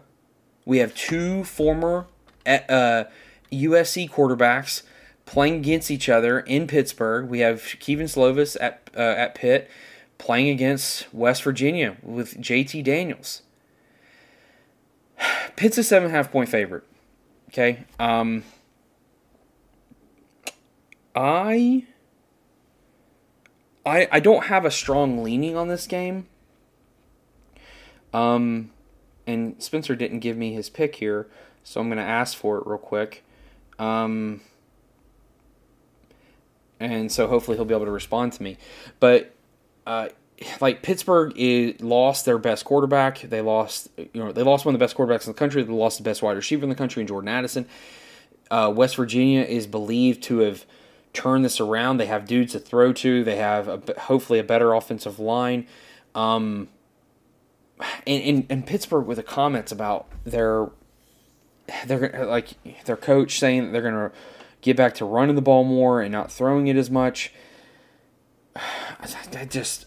[0.67, 2.07] We have two former
[2.47, 3.05] uh,
[3.51, 4.83] USC quarterbacks
[5.25, 7.29] playing against each other in Pittsburgh.
[7.29, 9.71] We have Kevin Slovis at uh, at Pitt
[10.21, 13.41] playing against West Virginia with JT Daniels.
[15.57, 16.85] Pitt's a seven and a half point favorite.
[17.49, 17.85] Okay.
[17.99, 18.45] Um,
[21.17, 21.87] I,
[23.85, 26.27] I, I don't have a strong leaning on this game.
[28.13, 28.71] Um,
[29.27, 31.29] and Spencer didn't give me his pick here,
[31.65, 33.25] so I'm going to ask for it real quick.
[33.79, 34.43] Um,
[36.79, 38.59] and so hopefully he'll be able to respond to me.
[39.01, 39.35] But
[39.87, 40.09] uh,
[40.61, 43.21] like Pittsburgh is, lost their best quarterback.
[43.21, 45.63] They lost, you know, they lost one of the best quarterbacks in the country.
[45.63, 47.67] They lost the best wide receiver in the country, in Jordan Addison.
[48.51, 50.65] Uh, West Virginia is believed to have
[51.13, 51.99] turned this around.
[51.99, 53.23] They have dudes to throw to.
[53.23, 55.67] They have a, hopefully a better offensive line.
[56.15, 56.69] Um,
[58.07, 60.69] and, and, and Pittsburgh with the comments about their
[61.87, 62.49] they're like
[62.85, 64.11] their coach saying they're gonna
[64.61, 67.33] get back to running the ball more and not throwing it as much.
[68.57, 69.87] I just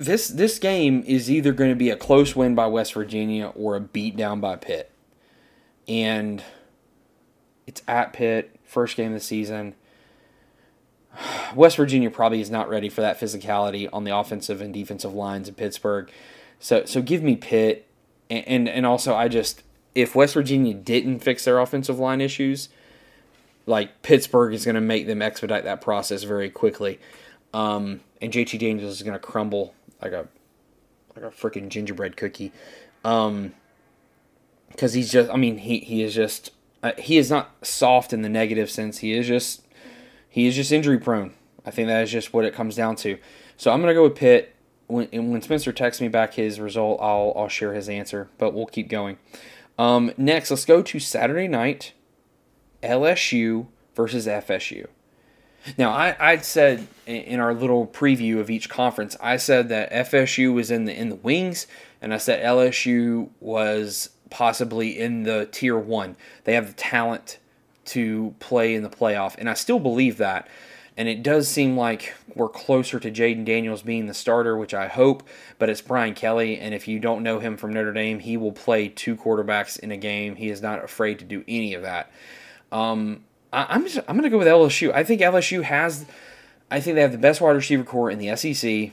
[0.00, 3.76] this this game is either going to be a close win by West Virginia or
[3.76, 4.90] a beat down by Pitt,
[5.86, 6.42] and
[7.66, 9.74] it's at Pitt, first game of the season.
[11.54, 15.48] West Virginia probably is not ready for that physicality on the offensive and defensive lines
[15.48, 16.10] in Pittsburgh.
[16.58, 17.86] So so give me Pitt
[18.30, 19.62] and and, and also I just
[19.94, 22.70] if West Virginia didn't fix their offensive line issues,
[23.70, 26.98] like Pittsburgh is going to make them expedite that process very quickly.
[27.54, 30.28] Um, and JT Daniels is going to crumble like a
[31.16, 32.52] like a freaking gingerbread cookie.
[33.04, 33.54] Um,
[34.68, 36.50] because he's just I mean he he is just
[36.82, 38.98] uh, he is not soft in the negative sense.
[38.98, 39.66] He is just
[40.28, 41.34] he is just injury prone.
[41.64, 43.18] I think that is just what it comes down to.
[43.56, 44.54] So I'm gonna go with Pitt.
[44.86, 48.28] When when Spencer texts me back his result, I'll I'll share his answer.
[48.38, 49.18] But we'll keep going.
[49.78, 51.92] Um, next, let's go to Saturday night.
[52.82, 54.86] LSU versus FSU.
[55.76, 60.54] Now, I I said in our little preview of each conference, I said that FSU
[60.54, 61.66] was in the in the wings,
[62.00, 66.16] and I said LSU was possibly in the tier one.
[66.44, 67.38] They have the talent
[67.86, 70.48] to play in the playoff, and I still believe that.
[70.96, 74.86] And it does seem like we're closer to Jayden Daniels being the starter, which I
[74.86, 75.22] hope,
[75.58, 76.58] but it's Brian Kelly.
[76.58, 79.92] And if you don't know him from Notre Dame, he will play two quarterbacks in
[79.92, 80.36] a game.
[80.36, 82.10] He is not afraid to do any of that.
[82.72, 84.92] Um, I, am just, I'm going to go with LSU.
[84.92, 86.06] I think LSU has,
[86.70, 88.92] I think they have the best wide receiver corps in the SEC,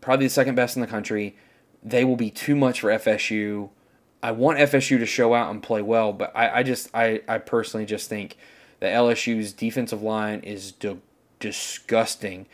[0.00, 1.36] probably the second best in the country.
[1.82, 3.70] They will be too much for FSU.
[4.22, 7.38] I want FSU to show out and play well, but I, I just I, I
[7.38, 8.36] personally just think
[8.78, 10.98] that LSU's defensive line is di-
[11.40, 12.46] disgusting.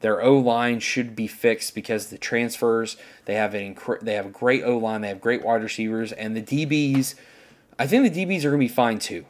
[0.00, 4.30] Their O line should be fixed because the transfers they have an they have a
[4.30, 7.16] great O line, they have great wide receivers, and the DBs.
[7.78, 9.26] I think the DBs are going to be fine too.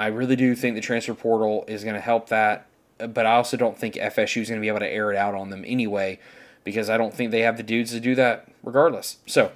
[0.00, 3.58] I really do think the transfer portal is going to help that, but I also
[3.58, 6.18] don't think FSU is going to be able to air it out on them anyway
[6.64, 9.18] because I don't think they have the dudes to do that regardless.
[9.26, 9.52] So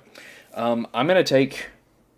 [0.52, 1.68] um, I'm gonna take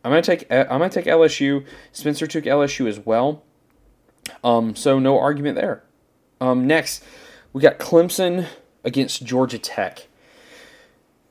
[0.04, 1.64] I'm gonna take I'm gonna take LSU.
[1.92, 3.44] Spencer took LSU as well.
[4.42, 5.84] Um, so no argument there.
[6.40, 7.04] Um, next,
[7.52, 8.48] we got Clemson
[8.84, 10.08] against Georgia Tech.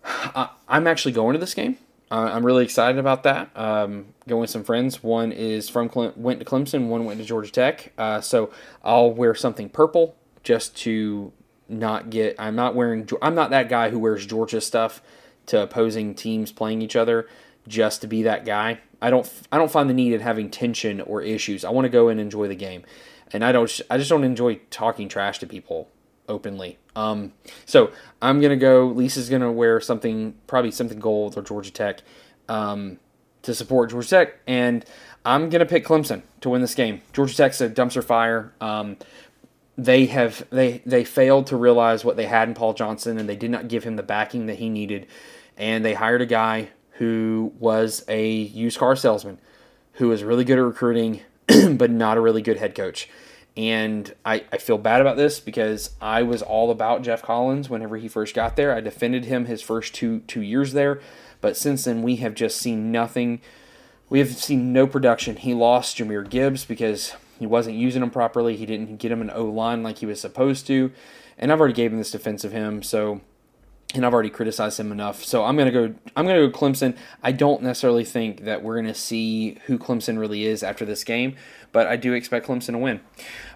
[0.06, 1.78] I, am actually going to this game.
[2.12, 3.50] Uh, I'm really excited about that.
[3.56, 5.02] Um, going with some friends.
[5.02, 6.88] One is from Cle- went to Clemson.
[6.88, 7.94] One went to Georgia Tech.
[7.98, 8.52] Uh, so
[8.84, 11.34] I'll wear something purple just to
[11.68, 12.36] not get.
[12.39, 13.10] I'm not wearing.
[13.22, 15.02] I'm not that guy who wears Georgia stuff
[15.48, 17.28] to opposing teams playing each other
[17.68, 18.80] just to be that guy.
[19.02, 21.65] I don't I don't find the need in having tension or issues.
[21.65, 22.84] I want to go and enjoy the game.
[23.34, 25.89] And I don't I just don't enjoy talking trash to people
[26.28, 26.78] openly.
[26.96, 27.34] Um,
[27.66, 28.88] so I'm gonna go.
[28.88, 32.02] Lisa's gonna wear something, probably something gold or Georgia Tech,
[32.50, 33.00] um,
[33.42, 34.86] to support Georgia Tech, and
[35.24, 37.02] I'm gonna pick Clemson to win this game.
[37.14, 38.54] Georgia Tech's a dumpster fire.
[38.62, 38.98] Um,
[39.78, 43.36] they have they they failed to realize what they had in Paul Johnson, and they
[43.36, 45.08] did not give him the backing that he needed
[45.58, 49.40] and they hired a guy who was a used car salesman
[49.94, 51.22] who was really good at recruiting,
[51.72, 53.10] but not a really good head coach.
[53.58, 57.96] And I, I feel bad about this because I was all about Geoff Collins whenever
[57.96, 58.76] he first got there.
[58.76, 61.00] I defended him his first two two years there,
[61.39, 63.39] but since then we have just seen nothing.
[64.10, 65.38] We have seen no production.
[65.38, 68.58] He lost Jahmyr Gibbs because he wasn't using him properly.
[68.58, 70.91] He didn't get him an O line like he was supposed to,
[71.38, 72.84] and I've already gave him this defense of him.
[72.84, 73.22] So
[73.96, 75.24] and I've already criticized him enough.
[75.24, 75.94] So I'm gonna go.
[76.15, 76.98] I'm gonna go Clemson.
[77.24, 81.36] I don't necessarily think that we're gonna see who Clemson really is after this game,
[81.72, 83.00] but I do expect Clemson to win.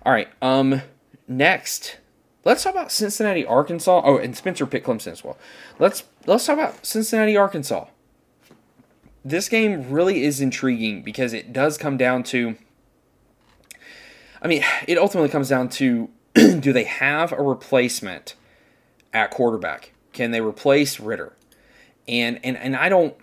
[0.05, 0.29] All right.
[0.41, 0.81] Um.
[1.27, 1.99] Next,
[2.43, 4.01] let's talk about Cincinnati, Arkansas.
[4.03, 5.37] Oh, and Spencer picked Clemson as well.
[5.77, 7.85] Let's let's talk about Cincinnati, Arkansas.
[9.23, 12.55] This game really is intriguing because it does come down to.
[14.41, 18.33] I mean, it ultimately comes down to do they have a replacement
[19.13, 19.93] at quarterback?
[20.13, 21.33] Can they replace Ridder?
[22.07, 23.15] And and and I don't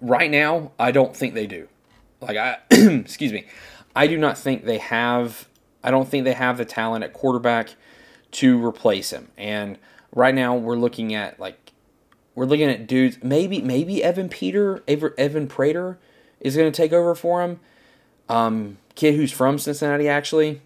[0.00, 1.68] right now, I don't think they do.
[2.20, 3.46] Like I, excuse me,
[3.96, 5.48] I do not think they have.
[5.82, 7.74] I don't think they have the talent at quarterback
[8.32, 9.28] to replace him.
[9.38, 9.78] And
[10.14, 11.72] right now, we're looking at like
[12.34, 13.18] we're looking at dudes.
[13.22, 15.98] Maybe maybe Evan Peter, Evan Prater
[16.40, 17.58] is going to take over for him.
[18.28, 20.60] Um, kid who's from Cincinnati, actually.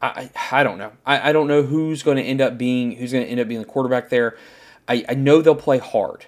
[0.00, 0.92] I, I don't know.
[1.04, 3.48] I, I don't know who's going to end up being who's going to end up
[3.48, 4.36] being the quarterback there.
[4.86, 6.26] I, I know they'll play hard.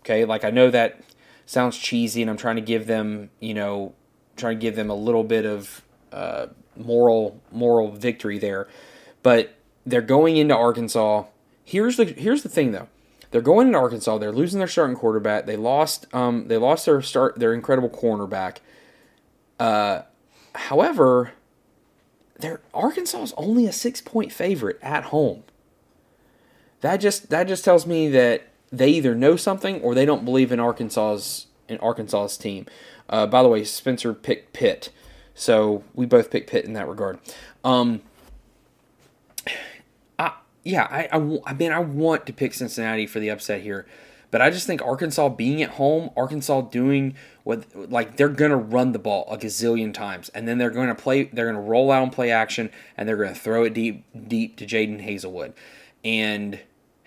[0.00, 1.00] Okay, like I know that
[1.46, 3.94] sounds cheesy, and I'm trying to give them, you know,
[4.36, 6.46] trying to give them a little bit of uh,
[6.76, 8.68] moral moral victory there,
[9.22, 11.24] but they're going into Arkansas.
[11.64, 12.88] Here's the here's the thing though.
[13.30, 14.18] They're going into Arkansas.
[14.18, 15.46] They're losing their starting quarterback.
[15.46, 18.58] They lost um, they lost their start their incredible cornerback.
[19.58, 20.02] Uh,
[20.54, 21.32] however,
[22.38, 25.44] their Arkansas is only a six point favorite at home.
[26.80, 30.52] That just that just tells me that they either know something or they don't believe
[30.52, 32.66] in Arkansas's in Arkansas's team.
[33.08, 34.90] Uh, by the way, Spencer picked Pitt,
[35.34, 37.18] so we both picked Pitt in that regard.
[37.64, 38.02] Um,
[40.18, 40.32] I,
[40.64, 43.86] yeah, I, I, I mean, I want to pick Cincinnati for the upset here,
[44.30, 47.14] but I just think Arkansas being at home, Arkansas doing
[47.44, 51.24] what like they're gonna run the ball a gazillion times, and then they're gonna play,
[51.24, 54.66] they're gonna roll out and play action, and they're gonna throw it deep, deep to
[54.66, 55.52] Jadon Haselwood,
[56.04, 56.60] and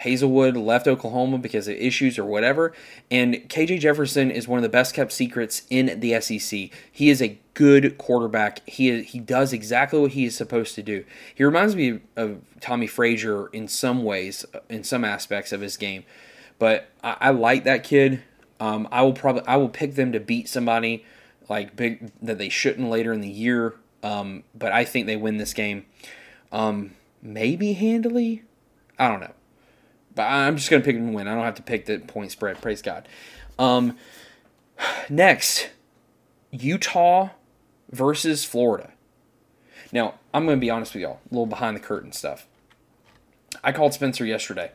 [0.03, 2.73] Haselwood left Oklahoma because of issues or whatever.
[3.11, 6.69] And KJ Jefferson is one of the best kept secrets in the SEC.
[6.91, 8.67] He is a good quarterback.
[8.67, 11.03] He he does exactly what he is supposed to do.
[11.35, 16.05] He reminds me of Tommie Frazier in some ways, in some aspects of his game.
[16.57, 18.23] But I, I like that kid.
[18.59, 21.05] Um, I will probably I will pick them to beat somebody
[21.49, 23.75] like big that they shouldn't later in the year.
[24.01, 25.85] Um, but I think they win this game.
[26.53, 28.43] Um, maybe handily.
[28.97, 29.33] I don't know.
[30.15, 31.27] But I'm just going to pick and win.
[31.27, 32.61] I don't have to pick the point spread.
[32.61, 33.07] Praise God.
[33.57, 33.97] Um,
[35.09, 35.69] next,
[36.51, 37.29] Utah
[37.91, 38.91] versus Florida.
[39.91, 42.47] Now, I'm going to be honest with y'all, a little behind the curtain stuff.
[43.63, 44.71] I called Spencer yesterday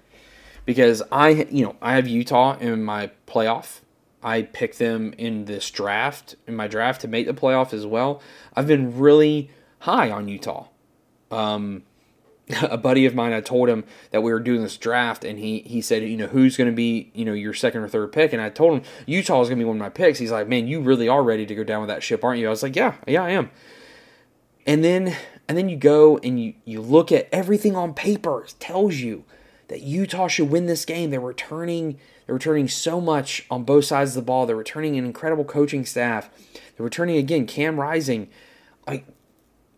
[0.65, 3.81] because I, you know, I have Utah in my playoff.
[4.23, 8.23] I picked them in this draft, in my draft to make the playoff as well.
[8.57, 10.69] I've been really high on Utah.
[11.31, 11.83] Um,
[12.63, 15.61] a buddy of mine, I told him that we were doing this draft, and he
[15.61, 18.33] he said, you know, who's going to be, you know, your second or third pick?
[18.33, 20.19] And I told him Utah is going to be one of my picks.
[20.19, 22.47] He's like, man, you really are ready to go down with that ship, aren't you?
[22.47, 23.51] I was like, yeah, yeah, I am.
[24.67, 25.17] And then
[25.49, 29.25] and then you go and you you look at everything on paper tells you
[29.69, 31.11] that Utah should win this game.
[31.11, 34.47] They're returning they're returning so much on both sides of the ball.
[34.47, 36.31] They're returning an incredible coaching staff.
[36.77, 38.29] They're returning again Cam Rising.
[38.87, 39.07] Like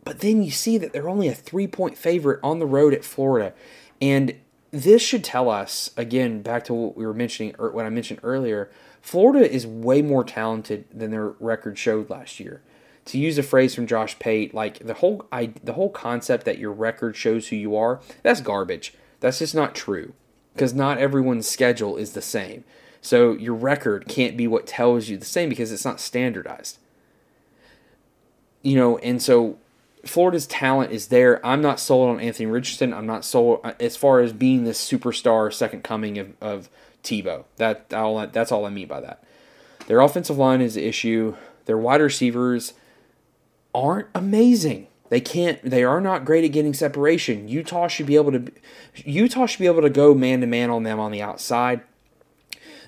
[0.06, 3.04] but then you see that they're only a three point favorite on the road at
[3.04, 3.52] Florida.
[4.00, 4.36] And
[4.70, 8.20] this should tell us, again, back to what we were mentioning, or what I mentioned
[8.22, 8.70] earlier,
[9.02, 12.62] Florida is way more talented than their record showed last year.
[13.06, 16.58] To use a phrase from Josh Pate, like the whole I, the whole concept that
[16.58, 18.94] your record shows who you are, that's garbage.
[19.18, 20.12] That's just not true.
[20.54, 22.62] Because not everyone's schedule is the same.
[23.00, 26.78] So your record can't be what tells you the same because it's not standardized.
[28.62, 29.58] You know, and so
[30.06, 31.44] Florida's talent is there.
[31.44, 32.94] I'm not sold on Anthony Richardson.
[32.94, 36.70] I'm not sold uh, as far as being this superstar second coming of, of
[37.02, 37.44] Tebow.
[37.56, 39.22] That that's all I mean by that.
[39.86, 41.36] Their offensive line is the issue.
[41.66, 42.72] Their wide receivers
[43.74, 44.88] aren't amazing.
[45.08, 45.62] They can't.
[45.62, 47.48] They are not great at getting separation.
[47.48, 48.52] Utah should be able to.
[48.96, 51.82] Utah should be able to go man to man on them on the outside.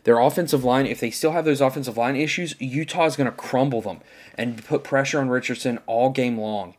[0.05, 3.37] Their offensive line, if they still have those offensive line issues, Utah is going to
[3.37, 4.01] crumble them
[4.37, 6.75] and put pressure on Richardson all game long.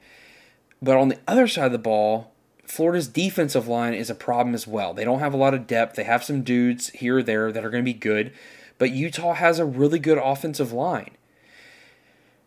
[0.81, 2.31] But on the other side of the ball,
[2.65, 4.93] Florida's defensive line is a problem as well.
[4.93, 5.95] They don't have a lot of depth.
[5.95, 8.31] They have some dudes here or there that are going to be good,
[8.77, 11.11] but Utah has a really good offensive line.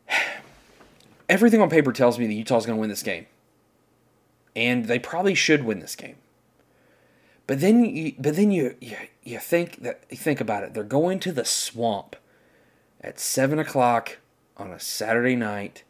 [1.29, 3.27] Everything on paper tells me that Utah's going to win this game.
[4.55, 6.17] And they probably should win this game.
[7.47, 10.75] But then you, but then you, you, you think that you think about it.
[10.75, 12.17] They're going to the swamp
[13.01, 14.19] at seven o'clock
[14.57, 15.83] on a Saturday night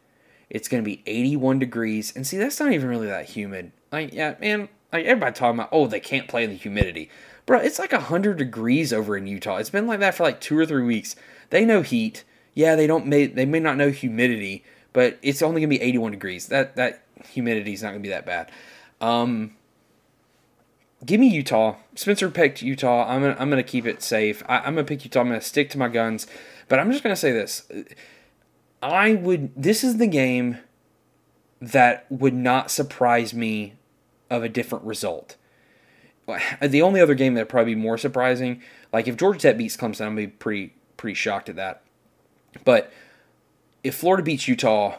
[0.53, 2.15] it's going to be 81 degrees.
[2.15, 3.71] And see, that's not even really that humid.
[3.91, 7.09] Like, yeah, man, like everybody talking about, oh, they can't play in the humidity.
[7.45, 9.57] Bro, it's like 100 degrees over in Utah.
[9.57, 11.15] It's been like that for like two or three weeks.
[11.49, 12.23] They know heat.
[12.53, 16.11] Yeah, they don't may they may not know humidity, but it's only gonna be 81
[16.11, 16.47] degrees.
[16.47, 18.51] That that humidity is not gonna be that bad.
[19.01, 19.55] Um,
[21.03, 21.77] give me Utah.
[21.95, 23.09] Spencer picked Utah.
[23.09, 24.43] I'm gonna I'm gonna keep it safe.
[24.47, 25.21] I, I'm gonna pick Utah.
[25.21, 26.27] I'm gonna stick to my guns.
[26.69, 27.69] But I'm just gonna say this:
[28.83, 29.51] I would.
[29.55, 30.57] This is the game
[31.61, 33.75] that would not surprise me
[34.29, 35.37] of a different result.
[36.27, 38.61] Uh, the only other game that would probably be more surprising,
[38.91, 41.83] like if Georgia Tech beats Clemson, I'm be pretty pretty shocked at that.
[42.65, 42.91] But
[43.83, 44.97] if Florida beats Utah,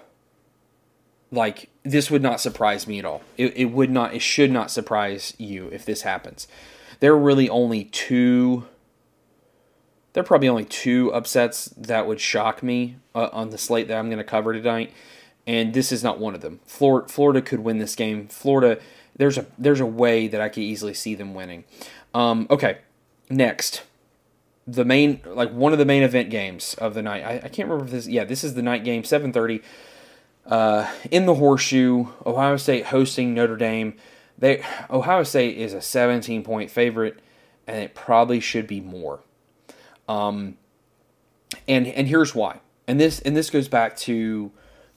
[1.31, 3.23] like this would not surprise me at all.
[3.37, 4.15] It, it would not.
[4.15, 6.49] It should not surprise you if this happens.
[7.01, 8.67] There are really only two.
[10.15, 13.99] There are probably only two upsets that would shock me uh, on the slate that
[13.99, 14.93] I'm going to cover tonight,
[15.47, 16.61] and this is not one of them.
[16.65, 18.29] Florida, Florida could win this game.
[18.29, 18.81] Florida,
[19.17, 21.65] there's a there's a way that I could easily see them winning.
[22.15, 22.79] Um, okay,
[23.29, 23.83] next
[24.67, 27.23] the main like one of the main event games of the night.
[27.23, 29.63] I, I can't remember if this yeah, this is the night game, seven thirty.
[30.47, 33.95] Uh, in the horseshoe, Ohio State hosting Notre Dame.
[34.37, 37.19] They Ohio State is a 17 point favorite,
[37.67, 39.21] and it probably should be more.
[40.09, 40.57] Um,
[41.69, 42.61] and and here's why.
[42.87, 44.51] And this and this goes back to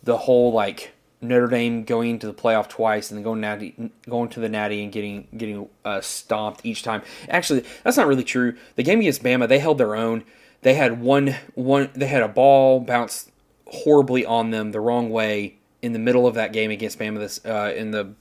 [0.03, 4.29] the whole like Notre Dame going to the playoff twice and then going natty, going
[4.29, 7.01] to the natty and getting getting uh, stomped each time.
[7.29, 8.55] Actually, that's not really true.
[8.75, 10.23] The game against Bama, they held their own.
[10.61, 11.89] They had one one.
[11.93, 13.31] They had a ball bounce
[13.65, 17.19] horribly on them the wrong way in the middle of that game against Bama.
[17.19, 18.13] This uh, in the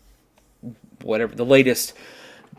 [1.03, 1.93] whatever the latest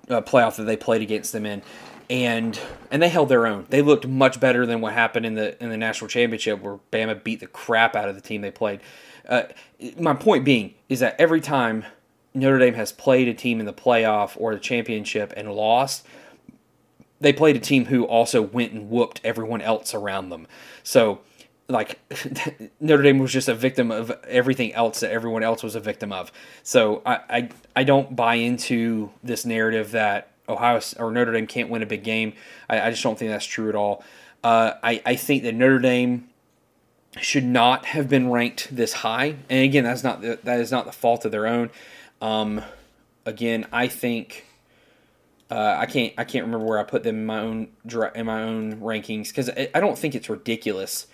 [0.10, 1.64] uh, playoff that they played against them in,
[2.10, 3.66] and and they held their own.
[3.70, 7.24] They looked much better than what happened in the in the national championship where Bama
[7.24, 8.80] beat the crap out of the team they played.
[9.28, 9.44] Uh,
[10.00, 11.86] my point being is that every time
[12.34, 16.06] Notre Dame has played a team in the playoff or the championship and lost,
[17.20, 20.48] they played a team who also went and whooped everyone else around them.
[20.84, 21.20] So,
[21.68, 22.00] like,
[22.80, 26.14] Notre Dame was just a victim of everything else that everyone else was a victim
[26.14, 26.32] of.
[26.64, 31.70] So, I, I, I don't buy into this narrative that Ohio or Notre Dame can't
[31.70, 32.34] win a big game.
[32.70, 34.04] I, I just don't think that's true at all.
[34.44, 36.30] Uh, I, I think that Notre Dame
[37.20, 39.36] should not have been ranked this high.
[39.50, 41.70] And again, that's not the, that is not the fault of their own.
[42.22, 42.62] Um,
[43.26, 44.46] again, I think
[45.50, 47.70] uh, I can't I can't remember where I put them in my own
[48.16, 51.08] in my own rankings because I, don't think it's ridiculous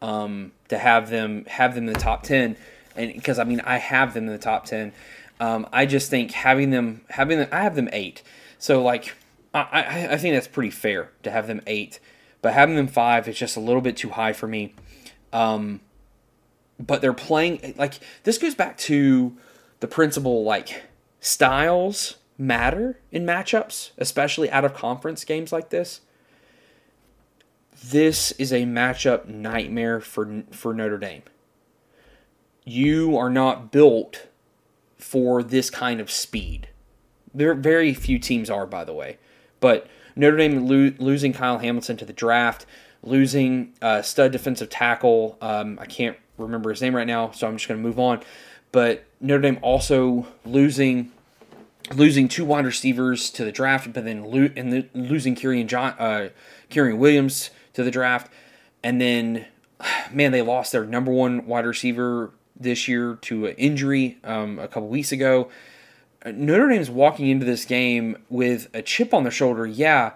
[0.00, 2.56] um, to have them have them in the top ten.
[2.96, 4.92] And because I mean I have them in the top ten.
[5.40, 8.22] Um, I just think having them having them I have them eight.
[8.62, 9.16] So like
[9.52, 11.98] I, I, think that's pretty fair to have them eight.
[12.42, 14.72] But having them five is just a little bit too high for me.
[15.32, 15.80] Um,
[16.78, 19.36] but they're playing like this goes back to
[19.80, 20.84] the principle like
[21.18, 26.00] styles matter in matchups, especially out of conference games like this.
[27.84, 31.24] This is a matchup nightmare for for Notre Dame.
[32.64, 34.28] You are not built
[34.98, 36.68] for this kind of speed.
[37.34, 39.18] There very few teams are, by the way,
[39.60, 42.66] but Notre Dame lo- losing Kyle Hamilton to the draft
[43.02, 45.36] losing uh, stud defensive tackle.
[45.40, 48.22] Um, I can't remember his name right now, so I'm just going to move on.
[48.70, 51.12] But Notre Dame also losing
[51.94, 55.94] losing two wide receivers to the draft, but then lo- and the, losing Kyren John
[55.98, 56.28] uh,
[56.74, 58.32] Williams to the draft,
[58.82, 59.46] and then
[60.12, 64.68] man, they lost their number one wide receiver this year to an injury um, a
[64.68, 65.50] couple weeks ago.
[66.26, 69.66] Notre Dame's walking into this game with a chip on their shoulder.
[69.66, 70.12] Yeah,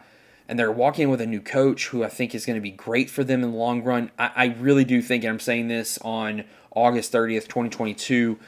[0.49, 2.71] and they're walking in with a new coach who I think is going to be
[2.71, 4.11] great for them in the long run.
[4.19, 6.45] I, I really do think, and I'm saying this on
[6.75, 8.39] August 30th, 2022,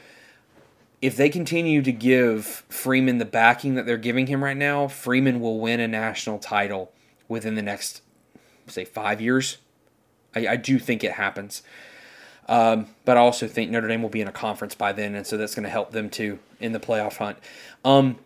[1.01, 5.41] if they continue to give Freeman the backing that they're giving him right now, Freeman
[5.41, 6.93] will win a national title
[7.29, 8.03] within the next,
[8.67, 9.59] say, five years.
[10.35, 11.63] I, I do think it happens.
[12.49, 15.27] Um, but I also think Notre Dame will be in a conference by then, and
[15.27, 17.39] so that's going to help them too in the playoff hunt.
[17.85, 18.19] Um,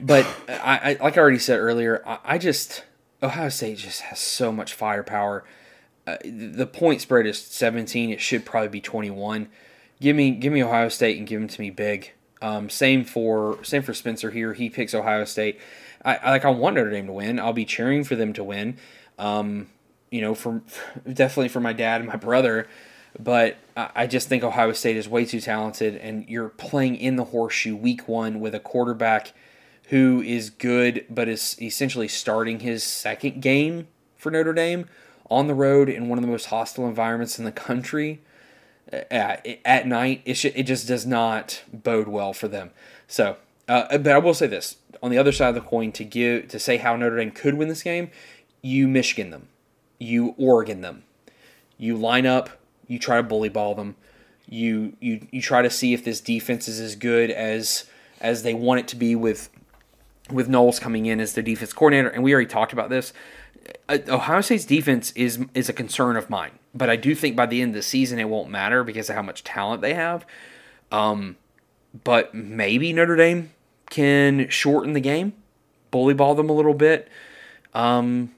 [0.00, 2.84] but I, I, like I already said earlier, I, I, just
[3.22, 5.44] Ohio State just has so much firepower.
[6.06, 8.10] Uh, the point spread is 17.
[8.10, 9.48] It should probably be 21.
[10.00, 12.12] Give me give me Ohio State and give them to me big.
[12.40, 14.52] Um, same for same for Spencer here.
[14.52, 15.58] He picks Ohio State.
[16.04, 17.38] I, I like I want Notre Dame to win.
[17.40, 18.78] I'll be cheering for them to win.
[19.18, 19.68] Um,
[20.10, 20.64] you know, from
[21.12, 22.68] definitely for my dad and my brother.
[23.18, 27.24] But I just think Ohio State is way too talented, and you're playing in the
[27.24, 29.32] horseshoe week one with a quarterback
[29.88, 34.86] who is good but is essentially starting his second game for Notre Dame
[35.30, 38.20] on the road in one of the most hostile environments in the country
[38.92, 40.22] at, night.
[40.24, 42.70] It, it just does not bode well for them.
[43.06, 46.04] So, uh, but I will say this on the other side of the coin to
[46.04, 48.10] give to say how Notre Dame could win this game,
[48.62, 49.48] you Michigan them,
[49.98, 51.04] you Oregon them,
[51.76, 52.50] you line up,
[52.88, 53.94] you try to bully ball them,
[54.48, 57.84] you you you try to see if this defense is as good as
[58.20, 59.50] as they want it to be with
[60.30, 63.12] with Knowles coming in as the defense coordinator, and we already talked about this.
[63.88, 67.46] Uh, Ohio State's defense is is a concern of mine, but I do think by
[67.46, 70.26] the end of the season it won't matter because of how much talent they have.
[70.90, 71.36] Um,
[72.04, 73.50] but maybe Notre Dame
[73.90, 75.34] can shorten the game,
[75.90, 77.08] bully ball them a little bit,
[77.74, 78.34] um,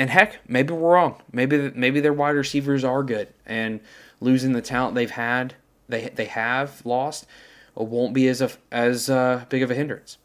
[0.00, 1.20] and heck, maybe we're wrong.
[1.30, 3.80] Maybe maybe their wide receivers are good, and
[4.18, 5.56] losing the talent they've had,
[5.90, 7.26] they they have lost,
[7.74, 10.16] won't be as a, as uh, big of a hindrance.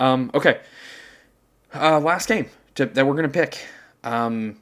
[0.00, 0.60] Um, okay,
[1.74, 3.66] uh, last game to, that we're gonna pick,
[4.02, 4.60] um,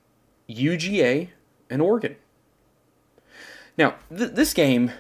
[0.49, 1.29] UGA
[1.71, 2.17] and Oregon.
[3.79, 4.91] Now th- this game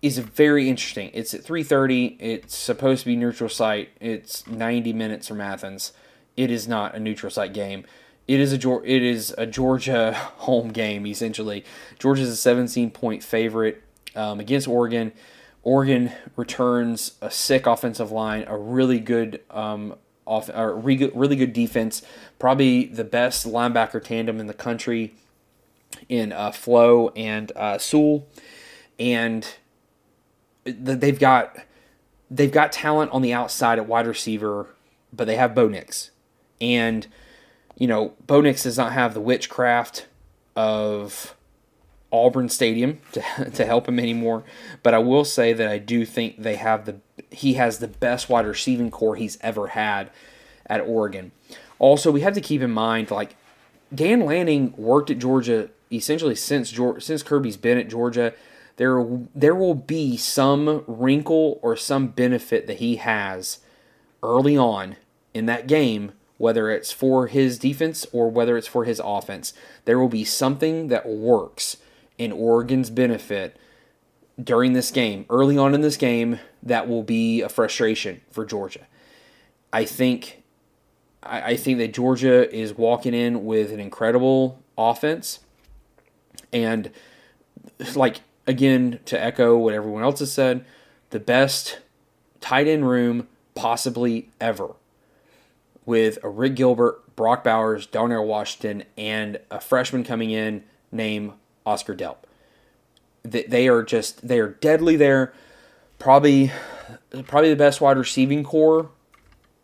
[0.00, 1.10] is very interesting.
[1.12, 2.16] It's at 3:30.
[2.18, 3.90] It's supposed to be neutral site.
[4.00, 5.92] It's 90 minutes from Athens.
[6.34, 7.84] It is not a neutral site game.
[8.32, 11.66] It is a it is a Georgia home game essentially.
[11.98, 13.82] Georgia's a 17 point favorite
[14.16, 15.12] um, against Oregon.
[15.62, 22.00] Oregon returns a sick offensive line, a really good um, off, or really good defense,
[22.38, 25.12] probably the best linebacker tandem in the country
[26.08, 28.26] in uh, Flowe and uh, Sewell,
[28.98, 29.46] and
[30.64, 31.58] they've got
[32.30, 34.68] they've got talent on the outside at wide receiver,
[35.12, 36.12] but they have Bo Nix,
[36.62, 37.06] and
[37.82, 40.06] you know Bo Nix does not have the witchcraft
[40.54, 41.34] of
[42.12, 44.44] Auburn Stadium to, to help him anymore.
[44.84, 47.00] But I will say that I do think they have the
[47.32, 50.10] he has the best wide receiving corps he's ever had
[50.66, 51.32] at Oregon.
[51.80, 53.34] Also, we have to keep in mind like
[53.92, 58.32] Dan Lanning worked at Georgia essentially since since Kirby's been at Georgia
[58.76, 59.04] there
[59.34, 63.58] there will be some wrinkle or some benefit that he has
[64.22, 64.94] early on
[65.34, 66.12] in that game
[66.42, 69.54] whether it's for his defense or whether it's for his offense.
[69.84, 71.76] There will be something that works
[72.18, 73.56] in Oregon's benefit
[74.42, 78.88] during this game early on in this game that will be a frustration for Georgia.
[79.72, 80.42] I think
[81.22, 85.38] I, think that Georgia is walking in with an incredible offense.
[86.52, 86.90] And
[87.94, 90.64] like again, to echo what everyone else has said,
[91.10, 91.78] the best
[92.40, 94.74] tight end room possibly ever
[95.84, 101.32] with Arik Gilbert, Brock Bowers, Darnell Washington, and a freshman coming in named
[101.66, 102.16] Oscar Delp.
[103.24, 105.32] They are just they are deadly there.
[105.98, 106.50] Probably
[107.26, 108.90] probably the best wide receiving corps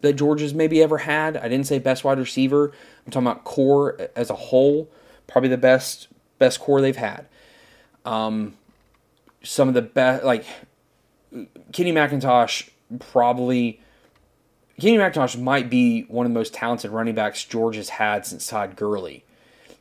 [0.01, 1.37] that Georgia's maybe ever had.
[1.37, 2.73] I didn't say best wide receiver.
[3.05, 4.89] I'm talking about corps as a whole.
[5.27, 6.09] Probably the best
[6.39, 7.27] best corps they've had.
[8.05, 8.57] Um,
[9.43, 10.45] some of the best, like
[11.73, 13.81] Kenny McIntosh, probably
[14.81, 18.77] Kenny McIntosh might be one of the most talented running backs Georgia's had since Todd
[18.77, 19.25] Gurley.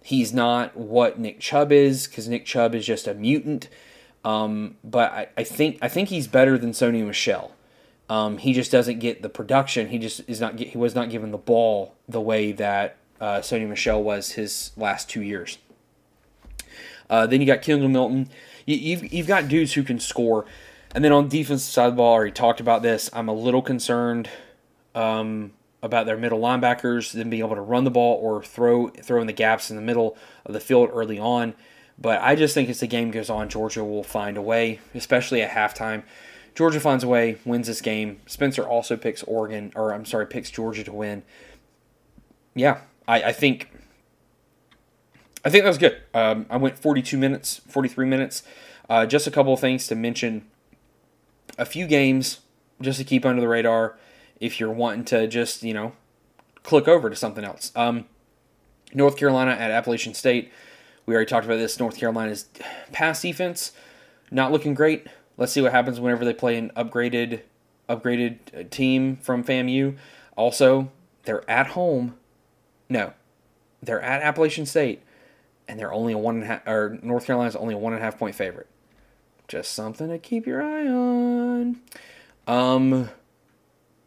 [0.02, 3.70] He's not what Nick Chubb is because Nick Chubb is just a mutant.
[4.24, 7.52] Um, but I, I, think I think he's better than Sony Michel.
[8.10, 9.90] Um, he just doesn't get the production.
[9.90, 10.58] He just is not.
[10.58, 15.10] He was not given the ball the way that uh, Sony Michel was his last
[15.10, 15.58] two years.
[17.10, 18.30] Uh, then you got Kendall Milton
[18.68, 20.46] you, have you've got dudes who can score.
[20.94, 23.10] And then on defensive side of the ball, I already talked about this.
[23.14, 24.30] I'm a little concerned
[24.98, 25.52] um,
[25.84, 29.28] about their middle linebackers, them being able to run the ball or throw throw in
[29.28, 31.54] the gaps in the middle of the field early on.
[32.00, 35.42] But I just think as the game goes on, Georgia will find a way, especially
[35.42, 36.04] at halftime.
[36.54, 38.20] Georgia finds a way, wins this game.
[38.26, 41.24] Spencer also picks Oregon, or I'm sorry, picks Georgia to win.
[42.56, 43.70] Yeah, I, I think
[45.46, 46.02] I think that was good.
[46.14, 48.42] Um, I went 42 minutes, 43 minutes.
[48.90, 50.48] Uh, just a couple of things to mention.
[51.60, 52.40] A few games
[52.82, 53.98] just to keep under the radar
[54.40, 55.94] if you're wanting to just, you know,
[56.64, 57.72] click over to something else.
[57.76, 58.06] Um,
[58.94, 60.52] North Carolina at Appalachian State.
[61.06, 61.80] We already talked about this.
[61.80, 62.48] North Carolina's
[62.92, 63.72] pass defense
[64.32, 65.08] not looking great.
[65.38, 67.42] Let's see what happens whenever they play an upgraded
[67.88, 69.96] upgraded uh, team from FAMU.
[70.36, 70.92] Also,
[71.24, 72.18] they're at home.
[72.90, 73.14] No,
[73.82, 75.04] they're at Appalachian State
[75.68, 78.02] and they're only a one and a half, or North Carolina's only a one and
[78.02, 78.68] a half point favorite.
[79.48, 81.80] Just something to keep your eye on.
[82.48, 83.10] Um,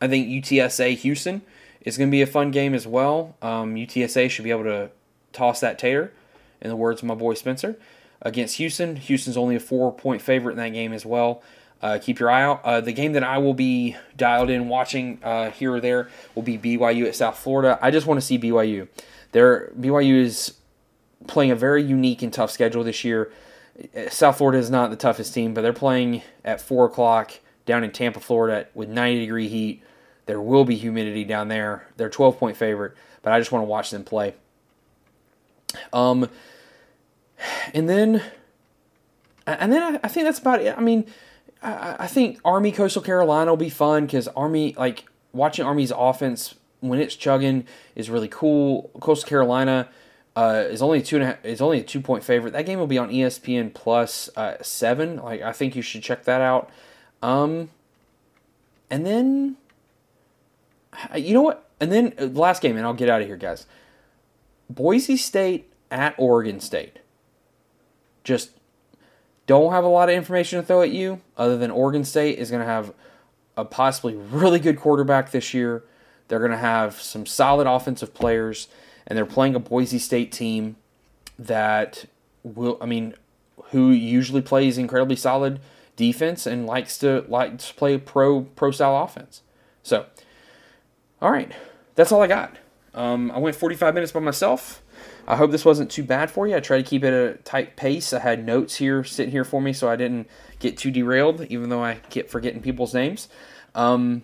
[0.00, 1.42] I think UTSA Houston
[1.82, 3.36] is going to be a fun game as well.
[3.42, 4.90] Um, UTSA should be able to
[5.32, 6.12] toss that tater,
[6.60, 7.76] in the words of my boy Spencer,
[8.22, 8.96] against Houston.
[8.96, 11.42] Houston's only a four point favorite in that game as well.
[11.82, 12.62] Uh, keep your eye out.
[12.62, 16.42] Uh, the game that I will be dialed in watching uh, here or there will
[16.42, 17.78] be BYU at South Florida.
[17.80, 18.88] I just want to see BYU.
[19.32, 20.54] There, BYU is
[21.26, 23.32] playing a very unique and tough schedule this year.
[24.10, 27.32] South Florida is not the toughest team, but they're playing at 4 o'clock
[27.64, 29.82] down in Tampa, Florida with 90 degree heat.
[30.30, 31.88] There will be humidity down there.
[31.96, 34.34] They're 12 point favorite, but I just want to watch them play.
[35.92, 36.30] Um,
[37.74, 38.22] and then,
[39.44, 40.78] and then I, I think that's about it.
[40.78, 41.04] I mean,
[41.64, 45.02] I, I think Army Coastal Carolina will be fun because Army, like
[45.32, 47.66] watching Army's offense when it's chugging,
[47.96, 48.92] is really cool.
[49.00, 49.88] Coastal Carolina
[50.36, 52.52] uh, is only a two and a half, is only a two point favorite.
[52.52, 55.16] That game will be on ESPN plus uh, seven.
[55.16, 56.70] Like I think you should check that out.
[57.20, 57.70] Um,
[58.88, 59.56] and then
[61.16, 61.68] you know what?
[61.80, 63.66] And then uh, last game, and I'll get out of here, guys.
[64.68, 67.00] Boise State at Oregon State.
[68.22, 68.50] Just
[69.46, 72.50] don't have a lot of information to throw at you other than Oregon State is
[72.50, 72.92] going to have
[73.56, 75.82] a possibly really good quarterback this year.
[76.28, 78.68] They're going to have some solid offensive players,
[79.06, 80.76] and they're playing a Boise State team
[81.38, 82.04] that
[82.44, 83.14] will, I mean,
[83.70, 85.60] who usually plays incredibly solid
[85.96, 89.42] defense and likes to likes to play pro pro style offense.
[89.82, 90.06] So,
[91.20, 91.52] all right,
[91.94, 92.56] that's all I got.
[92.94, 94.82] Um, I went 45 minutes by myself.
[95.26, 96.56] I hope this wasn't too bad for you.
[96.56, 98.12] I tried to keep it at a tight pace.
[98.12, 101.68] I had notes here sitting here for me so I didn't get too derailed, even
[101.68, 103.28] though I keep forgetting people's names.
[103.74, 104.22] Um,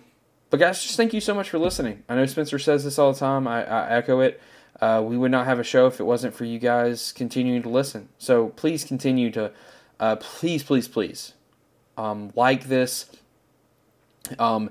[0.49, 2.03] but guys, just thank you so much for listening.
[2.09, 3.47] I know Spencer says this all the time.
[3.47, 4.41] I, I echo it.
[4.79, 7.69] Uh, we would not have a show if it wasn't for you guys continuing to
[7.69, 8.09] listen.
[8.17, 9.51] So please continue to,
[9.99, 11.33] uh, please, please, please,
[11.97, 13.07] um, like this
[14.37, 14.69] um,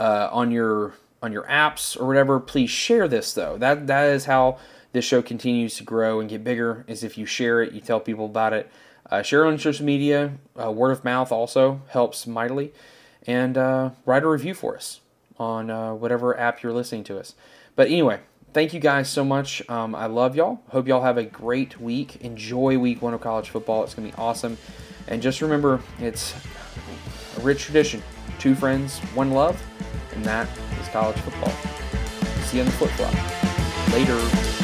[0.00, 2.40] uh, on your on your apps or whatever.
[2.40, 3.56] Please share this though.
[3.56, 4.58] That that is how
[4.92, 6.84] this show continues to grow and get bigger.
[6.88, 8.70] Is if you share it, you tell people about it.
[9.10, 10.32] Uh, share on social media.
[10.60, 12.72] Uh, word of mouth also helps mightily,
[13.26, 15.00] and uh, write a review for us
[15.38, 17.34] on uh, whatever app you're listening to us.
[17.74, 18.20] But anyway,
[18.52, 19.68] thank you guys so much.
[19.68, 20.60] Um, I love y'all.
[20.68, 22.16] Hope y'all have a great week.
[22.16, 23.82] Enjoy week one of college football.
[23.84, 24.58] It's going to be awesome.
[25.08, 26.34] And just remember, it's
[27.36, 28.02] a rich tradition.
[28.38, 29.60] Two friends, one love,
[30.14, 30.48] and that
[30.80, 31.52] is college football.
[32.44, 33.14] See you on the flip flop.
[33.92, 34.61] Later.